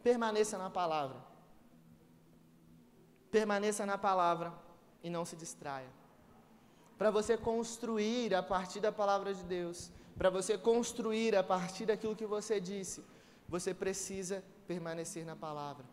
[0.03, 1.25] Permaneça na palavra.
[3.31, 4.53] Permaneça na palavra
[5.01, 5.89] e não se distraia.
[6.99, 12.17] Para você construir a partir da palavra de Deus, para você construir a partir daquilo
[12.17, 13.05] que você disse,
[13.49, 15.92] você precisa permanecer na palavra.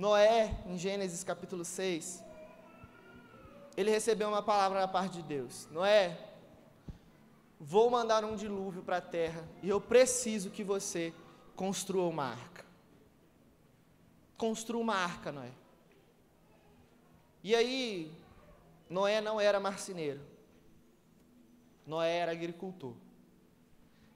[0.00, 2.24] Noé, em Gênesis capítulo 6,
[3.76, 5.68] ele recebeu uma palavra da parte de Deus.
[5.70, 6.18] Noé,
[7.60, 11.12] vou mandar um dilúvio para a terra e eu preciso que você
[11.54, 12.64] construa uma arca.
[14.38, 15.52] Construa uma arca, Noé.
[17.44, 18.10] E aí,
[18.88, 20.22] Noé não era marceneiro.
[21.86, 22.94] Noé era agricultor.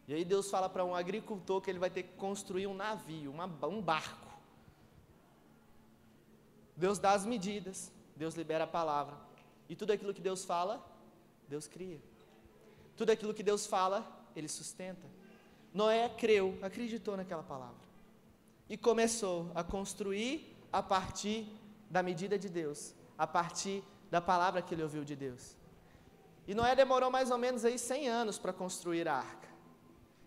[0.09, 3.31] E aí Deus fala para um agricultor que ele vai ter que construir um navio,
[3.31, 4.24] uma, um barco.
[6.77, 9.17] Deus dá as medidas, Deus libera a palavra.
[9.69, 10.85] E tudo aquilo que Deus fala,
[11.49, 12.01] Deus cria.
[12.97, 15.07] Tudo aquilo que Deus fala, Ele sustenta.
[15.73, 17.85] Noé creu, acreditou naquela palavra.
[18.69, 21.47] E começou a construir a partir
[21.91, 25.57] da medida de Deus, a partir da palavra que ele ouviu de Deus.
[26.47, 29.49] E Noé demorou mais ou menos aí 100 anos para construir a arca.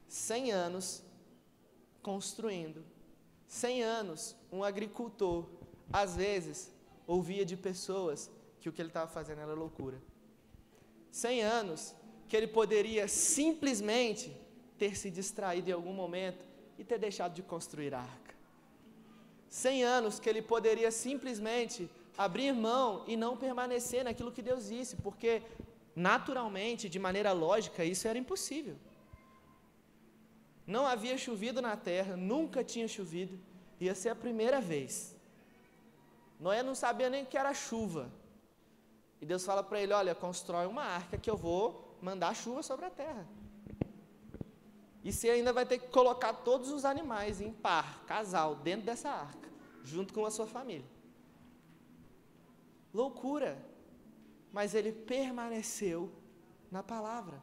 [0.07, 1.03] 100 anos
[2.01, 2.83] construindo.
[3.47, 5.45] 100 anos, um agricultor,
[5.91, 6.71] às vezes,
[7.05, 10.01] ouvia de pessoas que o que ele estava fazendo era loucura.
[11.11, 11.95] 100 anos
[12.27, 14.35] que ele poderia simplesmente
[14.77, 16.45] ter se distraído em algum momento
[16.77, 18.35] e ter deixado de construir a arca.
[19.49, 24.97] 100 anos que ele poderia simplesmente abrir mão e não permanecer naquilo que Deus disse,
[24.97, 25.41] porque
[25.95, 28.75] naturalmente, de maneira lógica, isso era impossível.
[30.65, 33.39] Não havia chovido na terra, nunca tinha chovido,
[33.79, 35.16] ia ser a primeira vez.
[36.39, 38.11] Noé não sabia nem que era chuva.
[39.19, 42.85] E Deus fala para ele: Olha, constrói uma arca que eu vou mandar chuva sobre
[42.85, 43.27] a terra.
[45.03, 49.09] E você ainda vai ter que colocar todos os animais em par, casal, dentro dessa
[49.09, 49.49] arca,
[49.83, 50.85] junto com a sua família.
[52.93, 53.57] Loucura.
[54.51, 56.11] Mas ele permaneceu
[56.71, 57.41] na palavra.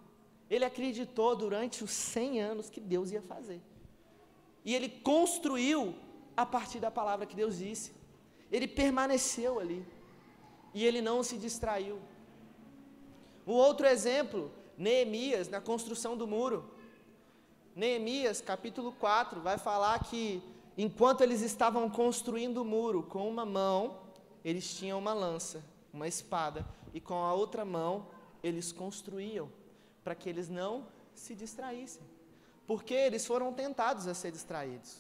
[0.50, 3.62] Ele acreditou durante os 100 anos que Deus ia fazer.
[4.64, 5.94] E ele construiu
[6.37, 7.92] a partir da palavra que Deus disse.
[8.54, 9.84] Ele permaneceu ali.
[10.72, 11.98] E ele não se distraiu.
[13.44, 16.70] Um outro exemplo, Neemias, na construção do muro.
[17.74, 20.40] Neemias, capítulo 4, vai falar que
[20.78, 23.98] enquanto eles estavam construindo o muro com uma mão,
[24.44, 28.06] eles tinham uma lança, uma espada, e com a outra mão
[28.40, 29.50] eles construíam
[30.04, 32.04] para que eles não se distraíssem.
[32.68, 34.98] Porque eles foram tentados a ser distraídos.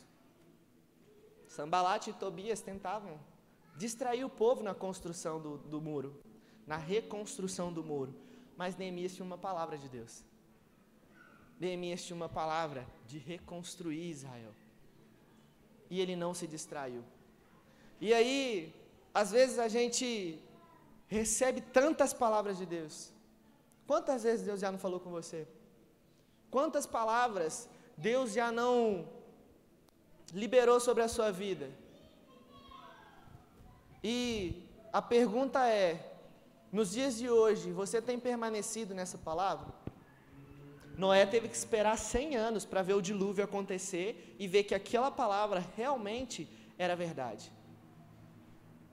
[1.46, 3.16] Sambalat e Tobias tentavam
[3.76, 6.14] distrair o povo na construção do, do muro,
[6.66, 8.14] na reconstrução do muro.
[8.56, 10.22] Mas Neemias tinha uma palavra de Deus.
[11.58, 14.52] Neemias tinha uma palavra de reconstruir Israel.
[15.90, 17.04] E ele não se distraiu.
[18.00, 18.74] E aí,
[19.12, 20.40] às vezes a gente
[21.06, 23.14] recebe tantas palavras de Deus,
[23.86, 25.46] Quantas vezes Deus já não falou com você?
[26.50, 29.06] Quantas palavras Deus já não
[30.32, 31.70] liberou sobre a sua vida?
[34.04, 36.18] E a pergunta é:
[36.70, 39.72] nos dias de hoje, você tem permanecido nessa palavra?
[40.98, 45.10] Noé teve que esperar 100 anos para ver o dilúvio acontecer e ver que aquela
[45.10, 46.46] palavra realmente
[46.78, 47.50] era verdade.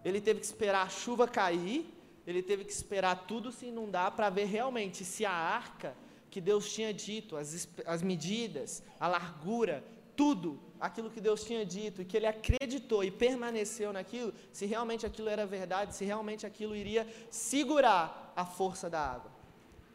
[0.04, 4.30] Ele teve que esperar a chuva cair ele teve que esperar tudo se inundar para
[4.30, 5.95] ver realmente se a arca
[6.30, 9.84] que Deus tinha dito, as, as medidas, a largura,
[10.22, 15.04] tudo aquilo que Deus tinha dito e que ele acreditou e permaneceu naquilo, se realmente
[15.10, 19.32] aquilo era verdade, se realmente aquilo iria segurar a força da água.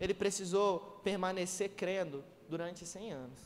[0.01, 3.41] Ele precisou permanecer crendo durante 100 anos.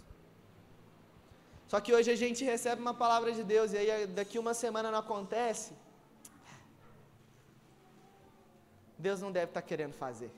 [1.68, 4.90] Só que hoje a gente recebe uma palavra de Deus e aí daqui uma semana
[4.90, 5.74] não acontece.
[8.98, 10.32] Deus não deve estar tá querendo fazer.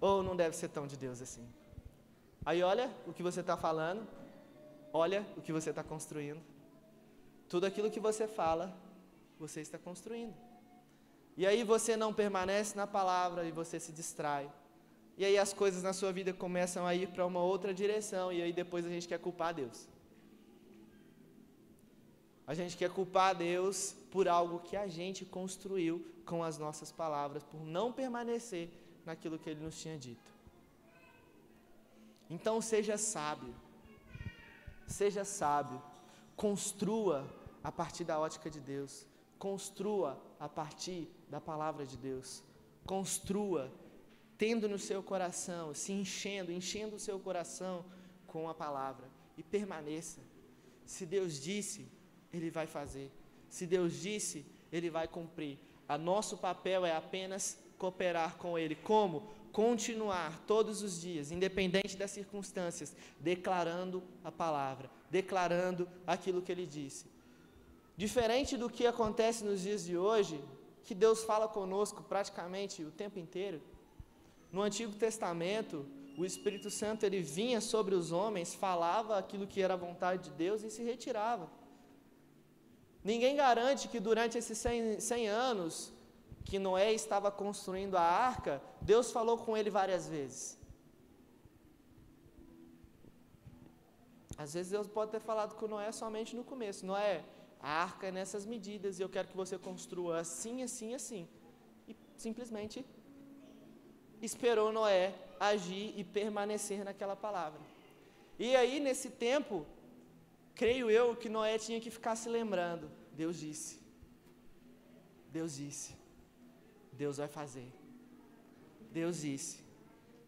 [0.00, 1.46] Ou não deve ser tão de Deus assim.
[2.46, 4.02] Aí olha o que você está falando,
[4.92, 6.40] olha o que você está construindo.
[7.48, 8.76] Tudo aquilo que você fala,
[9.38, 10.34] você está construindo.
[11.36, 14.50] E aí você não permanece na palavra e você se distrai.
[15.16, 18.42] E aí as coisas na sua vida começam a ir para uma outra direção e
[18.42, 19.88] aí depois a gente quer culpar Deus.
[22.46, 27.42] A gente quer culpar Deus por algo que a gente construiu com as nossas palavras,
[27.44, 28.70] por não permanecer
[29.04, 30.30] naquilo que ele nos tinha dito.
[32.28, 33.54] Então seja sábio.
[34.88, 35.80] Seja sábio.
[36.34, 37.28] Construa
[37.62, 39.06] a partir da ótica de Deus.
[39.38, 42.42] Construa a partir da palavra de Deus.
[42.84, 43.70] Construa
[44.36, 47.84] tendo no seu coração, se enchendo, enchendo o seu coração
[48.26, 50.20] com a palavra e permaneça.
[50.86, 51.86] Se Deus disse,
[52.32, 53.12] ele vai fazer.
[53.48, 55.58] Se Deus disse, ele vai cumprir.
[55.88, 58.74] A nosso papel é apenas cooperar com ele.
[58.74, 59.28] Como?
[59.58, 67.06] Continuar todos os dias, independente das circunstâncias, declarando a palavra, declarando aquilo que ele disse.
[67.96, 70.40] Diferente do que acontece nos dias de hoje,
[70.84, 73.60] que Deus fala conosco praticamente o tempo inteiro.
[74.52, 75.84] No Antigo Testamento,
[76.16, 80.36] o Espírito Santo ele vinha sobre os homens, falava aquilo que era a vontade de
[80.36, 81.50] Deus e se retirava.
[83.02, 85.97] Ninguém garante que durante esses 100, 100 anos
[86.48, 90.58] que Noé estava construindo a arca, Deus falou com ele várias vezes.
[94.34, 96.86] Às vezes Deus pode ter falado com Noé somente no começo.
[96.86, 97.22] Noé,
[97.60, 101.28] a arca é nessas medidas e eu quero que você construa assim, assim, assim.
[101.86, 102.82] E simplesmente
[104.22, 107.60] esperou Noé agir e permanecer naquela palavra.
[108.38, 109.66] E aí, nesse tempo,
[110.54, 113.78] creio eu que Noé tinha que ficar se lembrando: Deus disse,
[115.30, 115.97] Deus disse,
[117.02, 117.70] Deus vai fazer,
[118.90, 119.60] Deus disse,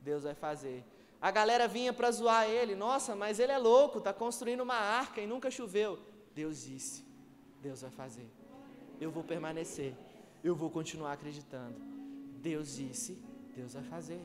[0.00, 0.84] Deus vai fazer.
[1.20, 5.20] A galera vinha para zoar ele: Nossa, mas ele é louco, está construindo uma arca
[5.20, 5.98] e nunca choveu.
[6.34, 7.04] Deus disse,
[7.60, 8.28] Deus vai fazer.
[9.00, 9.94] Eu vou permanecer,
[10.44, 11.74] eu vou continuar acreditando.
[12.48, 13.18] Deus disse,
[13.54, 14.20] Deus vai fazer.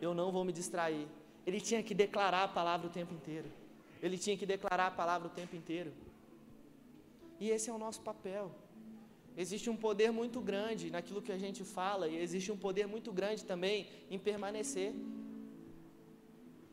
[0.00, 1.06] Eu não vou me distrair.
[1.46, 3.50] Ele tinha que declarar a palavra o tempo inteiro.
[4.02, 5.92] Ele tinha que declarar a palavra o tempo inteiro.
[7.38, 8.50] E esse é o nosso papel.
[9.42, 13.10] Existe um poder muito grande naquilo que a gente fala, e existe um poder muito
[13.12, 14.94] grande também em permanecer.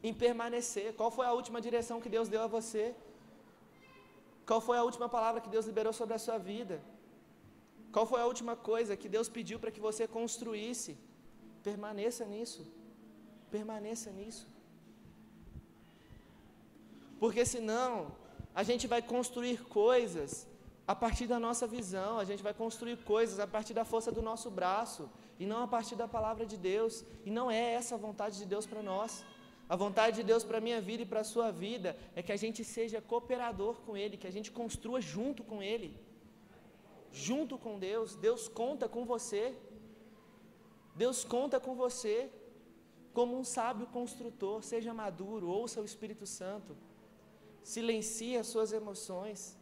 [0.01, 0.93] Em permanecer.
[0.99, 2.85] Qual foi a última direção que Deus deu a você?
[4.45, 6.81] Qual foi a última palavra que Deus liberou sobre a sua vida?
[7.91, 10.97] Qual foi a última coisa que Deus pediu para que você construísse?
[11.61, 12.63] Permaneça nisso.
[13.51, 14.47] Permaneça nisso.
[17.19, 17.91] Porque senão,
[18.55, 20.47] a gente vai construir coisas
[20.87, 24.21] a partir da nossa visão, a gente vai construir coisas a partir da força do
[24.21, 27.03] nosso braço, e não a partir da palavra de Deus.
[27.25, 29.25] E não é essa a vontade de Deus para nós.
[29.67, 32.31] A vontade de Deus para a minha vida e para a sua vida é que
[32.31, 35.97] a gente seja cooperador com Ele, que a gente construa junto com Ele.
[37.11, 38.15] Junto com Deus.
[38.15, 39.55] Deus conta com você.
[40.95, 42.29] Deus conta com você
[43.13, 46.75] como um sábio construtor, seja maduro, ouça o Espírito Santo,
[47.63, 49.55] silencie as suas emoções,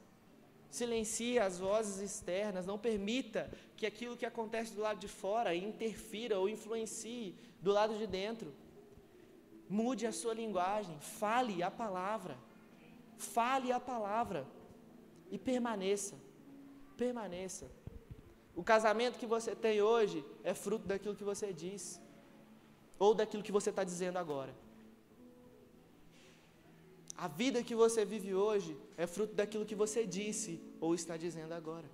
[0.72, 6.40] silencie as vozes externas, não permita que aquilo que acontece do lado de fora interfira
[6.40, 8.54] ou influencie do lado de dentro.
[9.70, 12.38] Mude a sua linguagem, fale a palavra,
[13.18, 14.48] fale a palavra
[15.30, 16.16] e permaneça,
[16.98, 17.70] permaneça.
[18.56, 22.02] O casamento que você tem hoje é fruto daquilo que você diz,
[22.98, 24.54] ou daquilo que você está dizendo agora.
[27.26, 31.54] A vida que você vive hoje é fruto daquilo que você disse ou está dizendo
[31.54, 31.88] agora.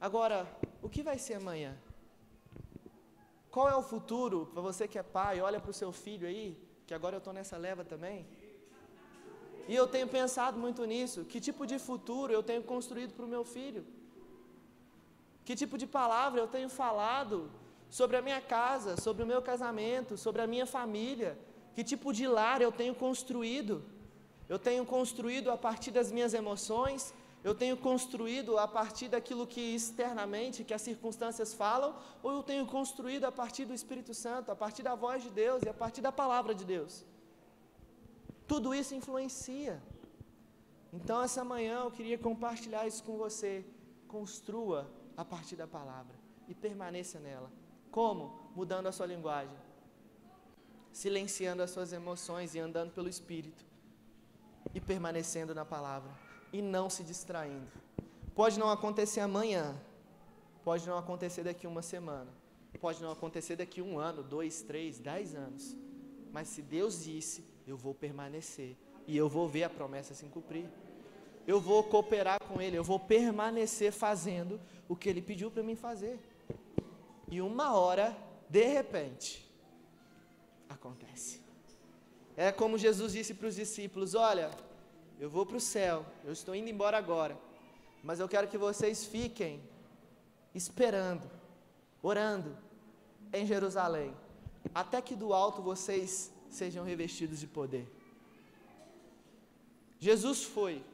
[0.00, 0.36] Agora,
[0.80, 1.76] o que vai ser amanhã?
[3.50, 5.40] Qual é o futuro para você que é pai?
[5.40, 8.24] Olha para o seu filho aí, que agora eu estou nessa leva também.
[9.66, 11.24] E eu tenho pensado muito nisso.
[11.24, 13.84] Que tipo de futuro eu tenho construído para o meu filho?
[15.44, 17.50] Que tipo de palavra eu tenho falado
[17.90, 21.36] sobre a minha casa, sobre o meu casamento, sobre a minha família?
[21.78, 23.84] Que tipo de lar eu tenho construído?
[24.48, 27.14] Eu tenho construído a partir das minhas emoções?
[27.44, 31.94] Eu tenho construído a partir daquilo que externamente, que as circunstâncias falam?
[32.20, 35.62] Ou eu tenho construído a partir do Espírito Santo, a partir da voz de Deus
[35.62, 37.04] e a partir da palavra de Deus?
[38.48, 39.80] Tudo isso influencia.
[40.92, 43.64] Então, essa manhã eu queria compartilhar isso com você.
[44.08, 46.16] Construa a partir da palavra
[46.48, 47.52] e permaneça nela.
[47.92, 48.50] Como?
[48.56, 49.56] Mudando a sua linguagem,
[50.98, 53.64] silenciando as suas emoções e andando pelo Espírito.
[54.74, 56.10] e permanecendo na palavra
[56.52, 57.70] e não se distraindo.
[58.34, 59.74] Pode não acontecer amanhã,
[60.62, 62.30] pode não acontecer daqui uma semana,
[62.80, 65.74] pode não acontecer daqui um ano, dois, três, dez anos.
[66.32, 68.76] Mas se Deus disse, eu vou permanecer
[69.06, 70.68] e eu vou ver a promessa se cumprir.
[71.46, 75.76] Eu vou cooperar com Ele, eu vou permanecer fazendo o que Ele pediu para mim
[75.76, 76.20] fazer.
[77.30, 78.14] E uma hora,
[78.50, 79.47] de repente,
[80.68, 81.40] acontece.
[82.36, 84.50] É como Jesus disse para os discípulos: Olha,
[85.18, 87.38] eu vou para o céu, eu estou indo embora agora,
[88.02, 89.60] mas eu quero que vocês fiquem
[90.54, 91.28] esperando,
[92.02, 92.56] orando
[93.32, 94.14] em Jerusalém,
[94.74, 97.86] até que do alto vocês sejam revestidos de poder.
[99.98, 100.84] Jesus foi,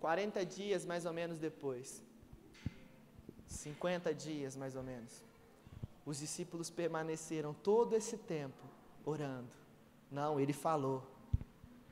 [0.00, 2.02] 40 dias mais ou menos depois,
[3.46, 5.22] 50 dias mais ou menos,
[6.06, 8.64] os discípulos permaneceram todo esse tempo
[9.04, 9.50] orando.
[10.10, 11.02] Não, ele falou.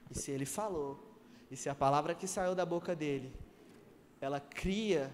[0.09, 0.99] E se ele falou,
[1.51, 3.35] e se a palavra que saiu da boca dele,
[4.21, 5.13] ela cria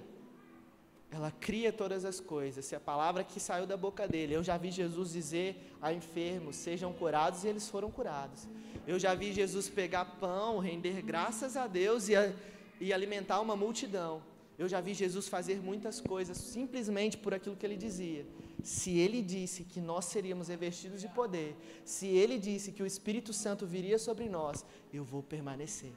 [1.13, 2.65] ela cria todas as coisas.
[2.65, 6.55] Se a palavra que saiu da boca dele, eu já vi Jesus dizer a enfermos:
[6.55, 8.47] sejam curados, e eles foram curados.
[8.87, 12.33] Eu já vi Jesus pegar pão, render graças a Deus e, a,
[12.81, 14.23] e alimentar uma multidão.
[14.57, 18.25] Eu já vi Jesus fazer muitas coisas simplesmente por aquilo que ele dizia.
[18.63, 23.33] Se ele disse que nós seríamos revestidos de poder, se ele disse que o Espírito
[23.33, 25.93] Santo viria sobre nós, eu vou permanecer.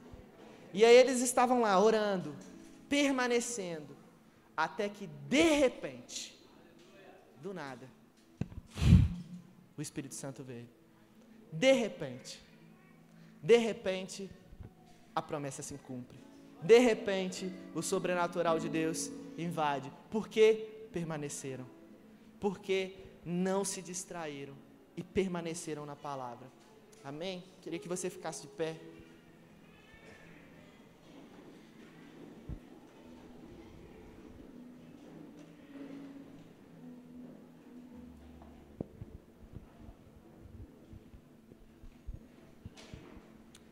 [0.72, 2.34] E aí eles estavam lá orando,
[2.88, 3.96] permanecendo
[4.56, 6.36] até que de repente,
[7.42, 7.88] do nada,
[9.76, 10.68] o Espírito Santo veio.
[11.52, 12.40] De repente,
[13.42, 14.30] de repente,
[15.14, 16.18] a promessa se cumpre.
[16.62, 19.92] De repente, o sobrenatural de Deus invade.
[20.10, 21.66] Porque permaneceram.
[22.40, 24.54] Porque não se distraíram
[24.96, 26.46] e permaneceram na palavra.
[27.02, 27.44] Amém?
[27.60, 28.80] Queria que você ficasse de pé.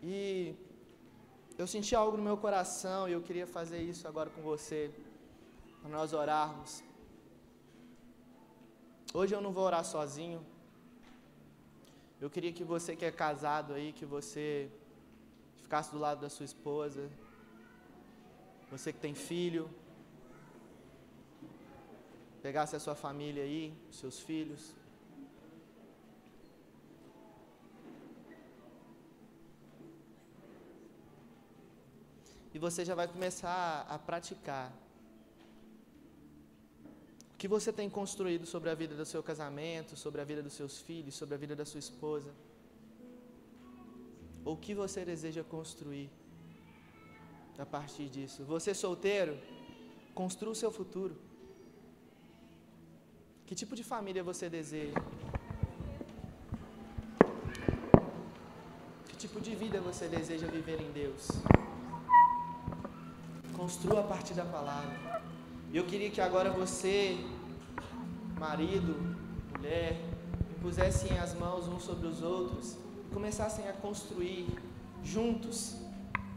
[0.02, 0.54] E
[1.56, 4.90] eu senti algo no meu coração e eu queria fazer isso agora com você,
[5.80, 6.82] para nós orarmos.
[9.14, 10.44] Hoje eu não vou orar sozinho.
[12.20, 14.70] Eu queria que você que é casado aí, que você
[15.62, 17.10] ficasse do lado da sua esposa.
[18.70, 19.68] Você que tem filho,
[22.40, 24.74] pegasse a sua família aí, seus filhos.
[32.54, 34.70] e você já vai começar a praticar.
[37.42, 40.80] Que você tem construído sobre a vida do seu casamento, sobre a vida dos seus
[40.80, 42.30] filhos, sobre a vida da sua esposa?
[44.44, 46.08] Ou o que você deseja construir
[47.58, 48.44] a partir disso?
[48.44, 49.36] Você solteiro,
[50.14, 51.16] construa o seu futuro.
[53.44, 55.00] Que tipo de família você deseja?
[59.08, 61.26] Que tipo de vida você deseja viver em Deus?
[63.56, 65.21] Construa a partir da palavra.
[65.72, 67.18] E eu queria que agora você,
[68.38, 69.16] marido,
[69.56, 69.98] mulher,
[70.60, 74.46] pusessem as mãos uns sobre os outros e começassem a construir
[75.02, 75.76] juntos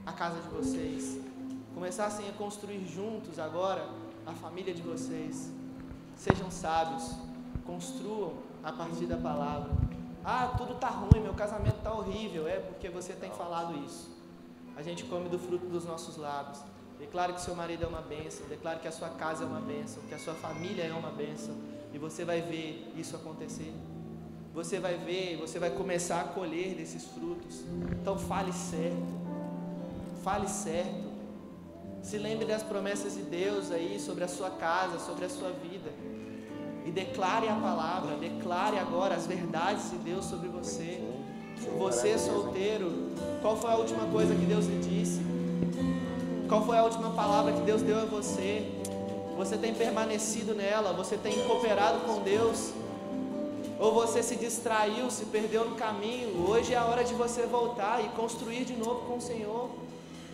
[0.05, 1.19] a casa de vocês.
[1.73, 3.89] Começassem a construir juntos agora
[4.25, 5.51] a família de vocês.
[6.15, 7.11] Sejam sábios,
[7.65, 9.69] construam a partir da palavra.
[10.23, 12.47] Ah, tudo está ruim, meu casamento está horrível.
[12.47, 14.09] É porque você tem falado isso.
[14.77, 16.63] A gente come do fruto dos nossos lábios.
[16.99, 18.45] Declare que seu marido é uma bênção.
[18.47, 20.01] Declare que a sua casa é uma bênção.
[20.07, 21.55] Que a sua família é uma bênção.
[21.93, 23.73] E você vai ver isso acontecer.
[24.53, 27.63] Você vai ver, você vai começar a colher desses frutos.
[28.01, 29.25] Então fale certo.
[30.23, 31.05] Fale certo.
[32.01, 35.91] Se lembre das promessas de Deus aí sobre a sua casa, sobre a sua vida.
[36.85, 41.01] E declare a palavra, declare agora as verdades de Deus sobre você.
[41.77, 45.34] Você solteiro, qual foi a última coisa que Deus lhe disse?
[46.47, 48.71] Qual foi a última palavra que Deus deu a você?
[49.35, 50.93] Você tem permanecido nela?
[50.93, 52.71] Você tem cooperado com Deus?
[53.79, 56.47] Ou você se distraiu, se perdeu no caminho?
[56.47, 59.69] Hoje é a hora de você voltar e construir de novo com o Senhor.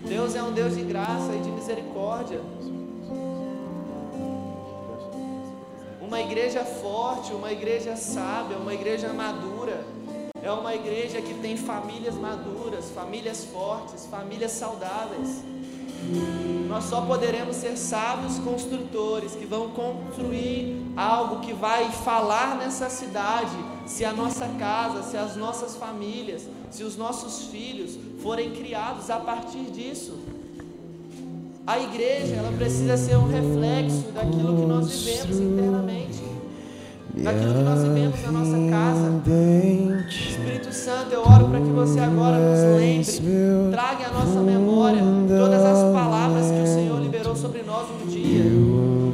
[0.05, 2.41] Deus é um Deus de graça e de misericórdia.
[6.01, 9.85] Uma igreja forte, uma igreja sábia, uma igreja madura.
[10.43, 15.50] É uma igreja que tem famílias maduras, famílias fortes, famílias saudáveis.
[16.67, 23.55] Nós só poderemos ser sábios construtores que vão construir algo que vai falar nessa cidade,
[23.85, 29.17] se a nossa casa, se as nossas famílias, se os nossos filhos forem criados a
[29.17, 30.17] partir disso.
[31.67, 36.20] A igreja, ela precisa ser um reflexo daquilo que nós vivemos internamente
[37.15, 39.21] daquilo que nós vivemos na nossa casa.
[40.07, 45.63] Espírito Santo, eu oro para que você agora nos lembre, traga à nossa memória todas
[45.63, 48.43] as palavras que o Senhor liberou sobre nós um dia.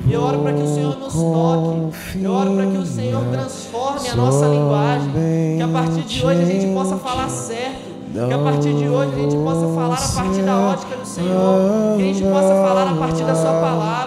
[0.07, 2.23] E eu oro para que o Senhor nos toque.
[2.23, 5.11] Eu oro para que o Senhor transforme a nossa linguagem.
[5.57, 7.87] Que a partir de hoje a gente possa falar certo.
[8.13, 11.97] Que a partir de hoje a gente possa falar a partir da ótica do Senhor.
[11.97, 14.06] Que a gente possa falar a partir da Sua palavra.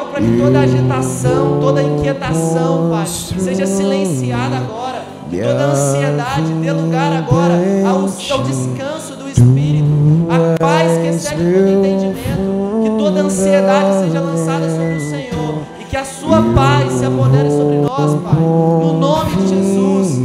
[0.00, 5.02] Oro para que toda agitação, toda inquietação, Pai, seja silenciada agora.
[5.28, 7.54] Que toda ansiedade dê lugar agora
[7.86, 9.86] ao, ao descanso do Espírito,
[10.28, 12.82] a paz que excede todo entendimento.
[12.82, 17.50] Que toda ansiedade seja lançada sobre o Senhor e que a Sua paz se apodere
[17.50, 18.34] sobre nós, Pai.
[18.34, 20.18] No nome de Jesus.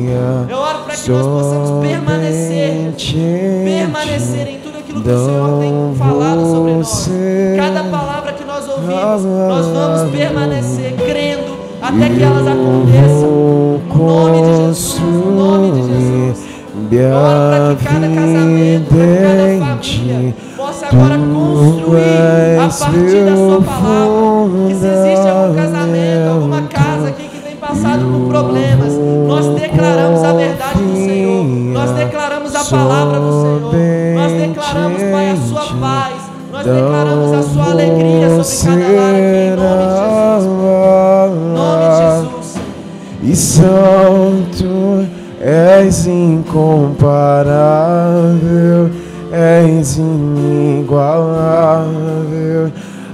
[0.50, 2.94] Eu oro para que nós possamos permanecer,
[3.64, 7.10] permanecer em tudo aquilo que o Senhor tem falado sobre nós.
[7.58, 8.15] Cada palavra
[8.96, 13.46] nós vamos permanecer crendo até que elas aconteçam.
[13.96, 16.56] No nome de Jesus, no nome de Jesus.
[16.86, 24.68] Oro para que cada casamento, cada família possa agora construir a partir da sua palavra.
[24.68, 28.94] Que se existe algum casamento, alguma casa aqui que tem passado por problemas,
[29.28, 31.46] nós declaramos a verdade do Senhor.
[31.46, 34.16] Nós declaramos a palavra do Senhor.
[34.16, 36.15] Nós declaramos, Pai, a sua paz.
[36.66, 40.42] Declaramos a sua alegria sobre cada lar em nome de
[41.54, 41.54] Jesus.
[41.54, 42.58] Nome de Jesus.
[43.22, 45.06] E santo
[45.40, 48.90] és incomparável,
[49.32, 52.72] és inigualável.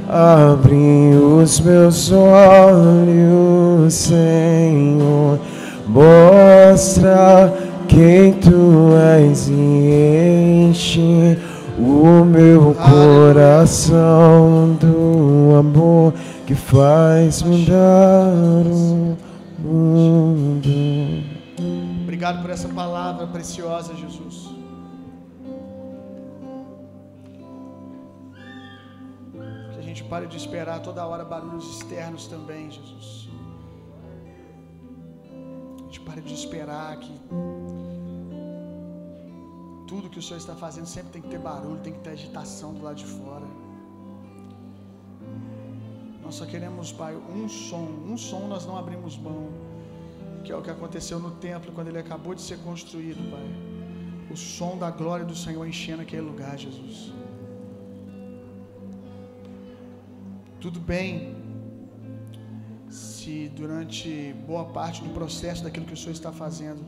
[0.08, 5.38] Abre os meus olhos, Senhor,
[5.86, 7.54] mostra
[7.90, 11.38] quem tu és e enche
[11.82, 13.98] o meu coração
[14.76, 16.14] do amor
[16.46, 20.70] que faz mudar o mundo.
[22.04, 24.50] Obrigado por essa palavra preciosa, Jesus.
[29.74, 33.28] Que a gente pare de esperar toda hora barulhos externos também, Jesus.
[35.80, 37.12] A gente pare de esperar que
[39.92, 42.70] tudo que o Senhor está fazendo sempre tem que ter barulho, tem que ter agitação
[42.74, 43.48] do lado de fora.
[46.24, 49.50] Nós só queremos, Pai, um som, um som nós não abrimos mão,
[50.46, 53.48] que é o que aconteceu no templo quando ele acabou de ser construído, Pai.
[54.34, 57.12] O som da glória do Senhor enchendo aquele lugar, Jesus.
[60.62, 61.36] Tudo bem
[62.90, 66.82] se durante boa parte do processo daquilo que o Senhor está fazendo,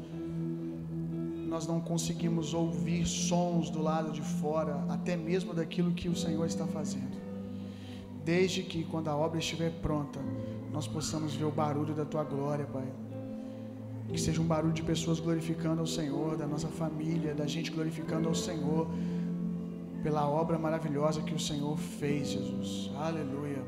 [1.53, 6.43] nós não conseguimos ouvir sons do lado de fora, até mesmo daquilo que o Senhor
[6.47, 7.15] está fazendo.
[8.25, 10.19] Desde que, quando a obra estiver pronta,
[10.71, 12.87] nós possamos ver o barulho da tua glória, Pai.
[14.09, 18.27] Que seja um barulho de pessoas glorificando ao Senhor, da nossa família, da gente glorificando
[18.27, 18.87] ao Senhor,
[20.01, 22.89] pela obra maravilhosa que o Senhor fez, Jesus.
[22.97, 23.61] Aleluia.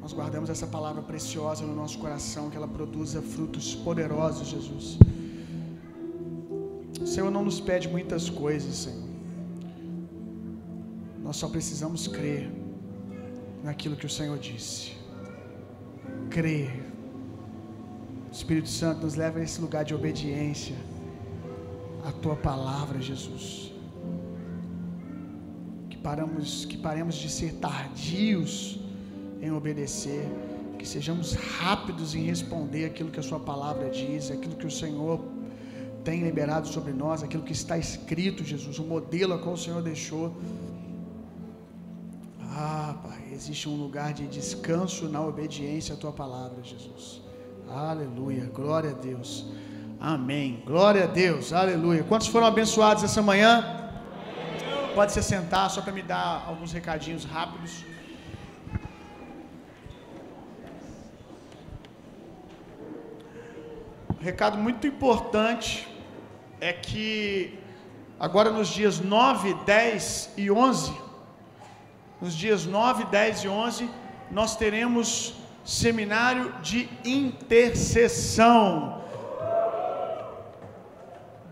[0.00, 4.98] Nós guardamos essa palavra preciosa no nosso coração, que ela produza frutos poderosos, Jesus.
[7.08, 9.08] O Senhor não nos pede muitas coisas, Senhor.
[11.24, 12.50] Nós só precisamos crer
[13.64, 14.92] naquilo que o Senhor disse.
[16.28, 16.70] Crer.
[18.28, 20.76] O Espírito Santo nos leva a esse lugar de obediência
[22.04, 23.72] à tua palavra, Jesus.
[25.88, 28.80] Que paramos, que paremos de ser tardios
[29.40, 30.26] em obedecer,
[30.78, 35.37] que sejamos rápidos em responder aquilo que a sua palavra diz, aquilo que o Senhor
[36.08, 39.82] tem liberado sobre nós, aquilo que está escrito, Jesus, o modelo a qual o Senhor
[39.82, 40.34] deixou.
[42.56, 47.20] Ah, Pai, existe um lugar de descanso na obediência à tua palavra, Jesus.
[47.68, 49.50] Aleluia, glória a Deus.
[50.00, 50.62] Amém.
[50.64, 52.02] Glória a Deus, aleluia.
[52.04, 53.52] Quantos foram abençoados essa manhã?
[54.94, 57.84] Pode se sentar, só para me dar alguns recadinhos rápidos.
[64.20, 65.86] Recado muito importante
[66.60, 67.58] é que
[68.18, 70.92] agora nos dias 9, 10 e 11,
[72.20, 73.90] nos dias 9, 10 e 11,
[74.30, 75.34] nós teremos
[75.64, 79.02] seminário de intercessão.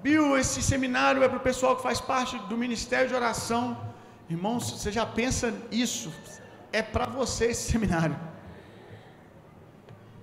[0.02, 3.76] Bill, esse seminário é para o pessoal que faz parte do ministério de oração.
[4.28, 6.12] Irmãos, você já pensa isso?
[6.72, 8.16] É para você esse seminário.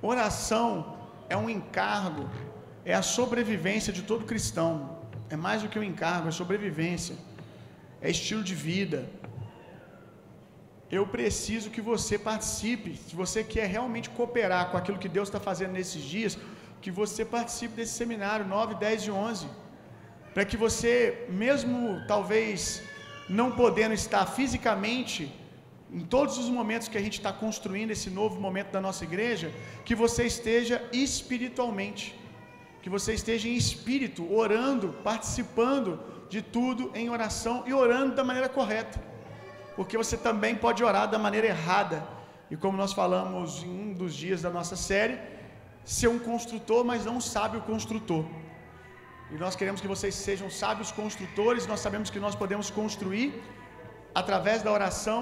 [0.02, 0.98] Oração
[1.30, 2.30] é um encargo,
[2.86, 4.72] é a sobrevivência de todo cristão.
[5.30, 7.16] É mais do que um encargo, é sobrevivência,
[8.02, 9.00] é estilo de vida.
[10.92, 12.92] Eu preciso que você participe.
[13.08, 16.38] Se você quer realmente cooperar com aquilo que Deus está fazendo nesses dias,
[16.84, 19.48] que você participe desse seminário 9, 10 e 11.
[20.34, 21.78] Para que você, mesmo
[22.08, 22.84] talvez
[23.40, 25.22] não podendo estar fisicamente
[26.00, 29.52] em todos os momentos que a gente está construindo esse novo momento da nossa igreja,
[29.86, 32.04] que você esteja espiritualmente,
[32.84, 35.92] que você esteja em espírito, orando, participando
[36.30, 39.02] de tudo em oração e orando da maneira correta,
[39.78, 42.06] porque você também pode orar da maneira errada,
[42.52, 45.18] e como nós falamos em um dos dias da nossa série,
[45.86, 48.26] ser um construtor, mas não sabe o construtor.
[49.32, 53.28] E nós queremos que vocês sejam sábios construtores, nós sabemos que nós podemos construir
[54.14, 55.20] através da oração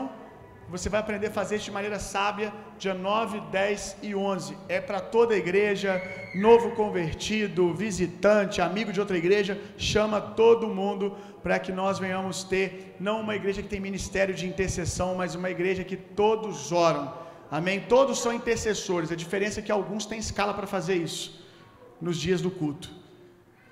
[0.71, 4.57] você vai aprender a fazer de maneira sábia, dia 9, 10 e 11.
[4.69, 6.01] É para toda a igreja,
[6.33, 12.95] novo convertido, visitante, amigo de outra igreja, chama todo mundo para que nós venhamos ter
[12.97, 17.13] não uma igreja que tem ministério de intercessão, mas uma igreja que todos oram.
[17.51, 17.81] Amém?
[17.81, 19.11] Todos são intercessores.
[19.11, 21.45] A diferença é que alguns têm escala para fazer isso
[21.99, 22.89] nos dias do culto.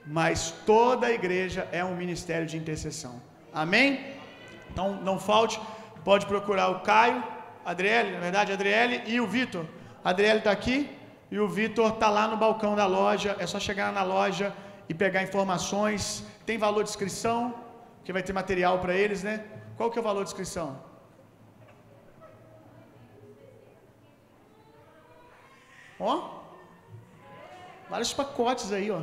[0.05, 3.21] Mas toda a igreja é um ministério de intercessão.
[3.53, 4.19] Amém?
[4.69, 5.59] Então não falte
[6.03, 7.23] Pode procurar o Caio,
[7.65, 9.65] Adriele, na verdade, Adriele e o Vitor.
[10.03, 10.89] Adriele está aqui
[11.29, 13.35] e o Vitor está lá no balcão da loja.
[13.39, 14.53] É só chegar na loja
[14.87, 16.23] e pegar informações.
[16.45, 17.53] Tem valor de inscrição,
[18.03, 19.45] que vai ter material para eles, né?
[19.77, 20.81] Qual que é o valor de inscrição?
[25.99, 26.41] Ó,
[27.89, 29.01] vários pacotes aí, ó.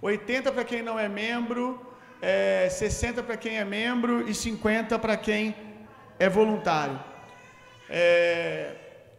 [0.00, 1.80] 80 para quem não é membro,
[2.22, 5.54] é, 60 para quem é membro e 50 para quem
[6.18, 6.98] é voluntário.
[7.88, 8.74] É,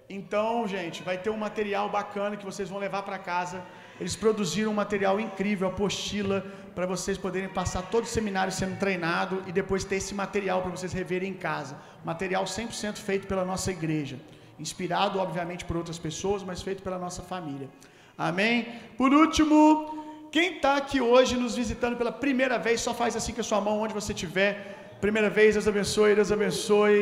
[0.09, 3.61] então, gente, vai ter um material bacana que vocês vão levar para casa.
[3.99, 9.41] Eles produziram um material incrível, apostila, para vocês poderem passar todo o seminário sendo treinado
[9.47, 11.77] e depois ter esse material para vocês reverem em casa.
[12.03, 14.19] Material 100% feito pela nossa igreja.
[14.59, 17.69] Inspirado, obviamente, por outras pessoas, mas feito pela nossa família.
[18.17, 18.73] Amém?
[18.97, 23.41] Por último, quem está aqui hoje nos visitando pela primeira vez, só faz assim com
[23.41, 24.84] a sua mão onde você estiver.
[25.06, 26.99] Primeira vez, Deus abençoe, Deus abençoe.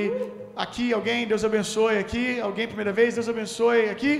[0.64, 1.96] Aqui, alguém, Deus abençoe.
[2.04, 3.84] Aqui, alguém, primeira vez, Deus abençoe.
[3.94, 4.14] Aqui,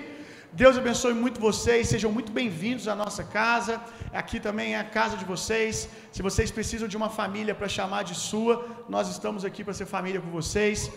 [0.62, 1.90] Deus abençoe muito vocês.
[1.94, 3.74] Sejam muito bem-vindos à nossa casa.
[4.22, 5.90] Aqui também é a casa de vocês.
[6.14, 8.54] Se vocês precisam de uma família para chamar de sua,
[8.88, 10.90] nós estamos aqui para ser família com vocês.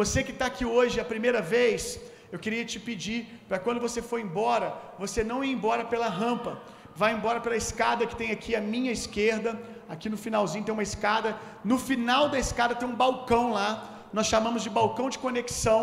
[0.00, 1.98] Você que está aqui hoje a primeira vez,
[2.30, 4.68] eu queria te pedir para quando você for embora,
[4.98, 6.60] você não ir embora pela rampa.
[6.94, 10.82] Vai embora pela escada que tem aqui à minha esquerda aqui no finalzinho tem uma
[10.82, 11.36] escada.
[11.64, 14.06] No final da escada tem um balcão lá.
[14.12, 15.80] Nós chamamos de balcão de conexão.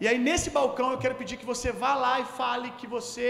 [0.00, 3.28] E aí nesse balcão eu quero pedir que você vá lá e fale que você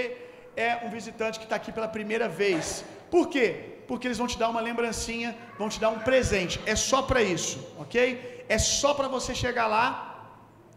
[0.57, 2.85] é um visitante que está aqui pela primeira vez.
[3.11, 3.47] Por quê?
[3.89, 6.61] Porque eles vão te dar uma lembrancinha, vão te dar um presente.
[6.65, 8.45] É só para isso, ok?
[8.49, 9.85] É só para você chegar lá,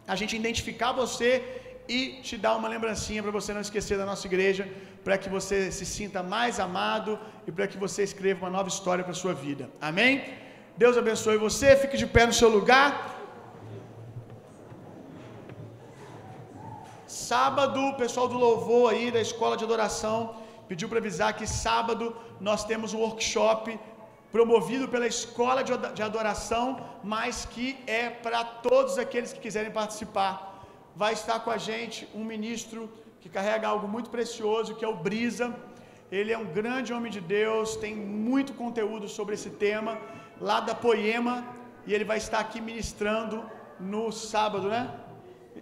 [0.07, 1.57] a gente identificar você
[1.88, 4.63] e te dar uma lembrancinha para você não esquecer da nossa igreja,
[5.03, 9.03] para que você se sinta mais amado e para que você escreva uma nova história
[9.03, 9.69] para a sua vida.
[9.89, 10.23] Amém?
[10.75, 12.89] Deus abençoe você, fique de pé no seu lugar.
[17.07, 20.15] Sábado, o pessoal do louvor aí da escola de adoração
[20.67, 23.79] pediu para avisar que sábado nós temos um workshop
[24.31, 26.65] promovido pela escola de adoração,
[27.03, 30.47] mas que é para todos aqueles que quiserem participar.
[31.02, 32.80] Vai estar com a gente um ministro
[33.22, 35.48] que carrega algo muito precioso, que é o Brisa.
[36.18, 39.91] Ele é um grande homem de Deus, tem muito conteúdo sobre esse tema,
[40.48, 41.36] lá da Poema,
[41.86, 43.38] e ele vai estar aqui ministrando
[43.80, 44.82] no sábado, né?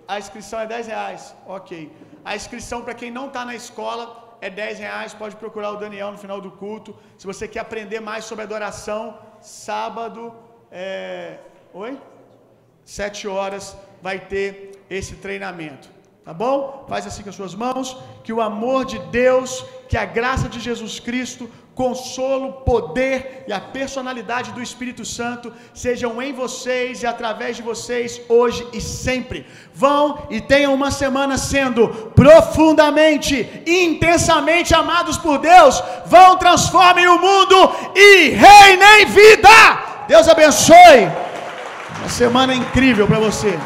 [0.07, 1.91] A inscrição é 10 reais, ok.
[2.23, 6.13] A inscrição para quem não está na escola é 10 reais, pode procurar o Daniel
[6.13, 6.97] no final do culto.
[7.17, 10.33] Se você quer aprender mais sobre adoração, sábado,
[10.71, 11.39] é...
[11.73, 11.99] oi?
[12.85, 15.89] 7 horas vai ter esse treinamento.
[16.23, 16.85] Tá bom?
[16.89, 17.97] Faz assim com as suas mãos.
[18.23, 23.59] Que o amor de Deus, que a graça de Jesus Cristo, consolo, poder e a
[23.59, 29.45] personalidade do Espírito Santo sejam em vocês e através de vocês hoje e sempre.
[29.73, 35.83] Vão e tenham uma semana sendo profundamente, intensamente amados por Deus.
[36.07, 39.49] Vão, transformem o mundo e reinem vida.
[40.07, 41.11] Deus abençoe.
[41.99, 43.59] Uma semana incrível para você.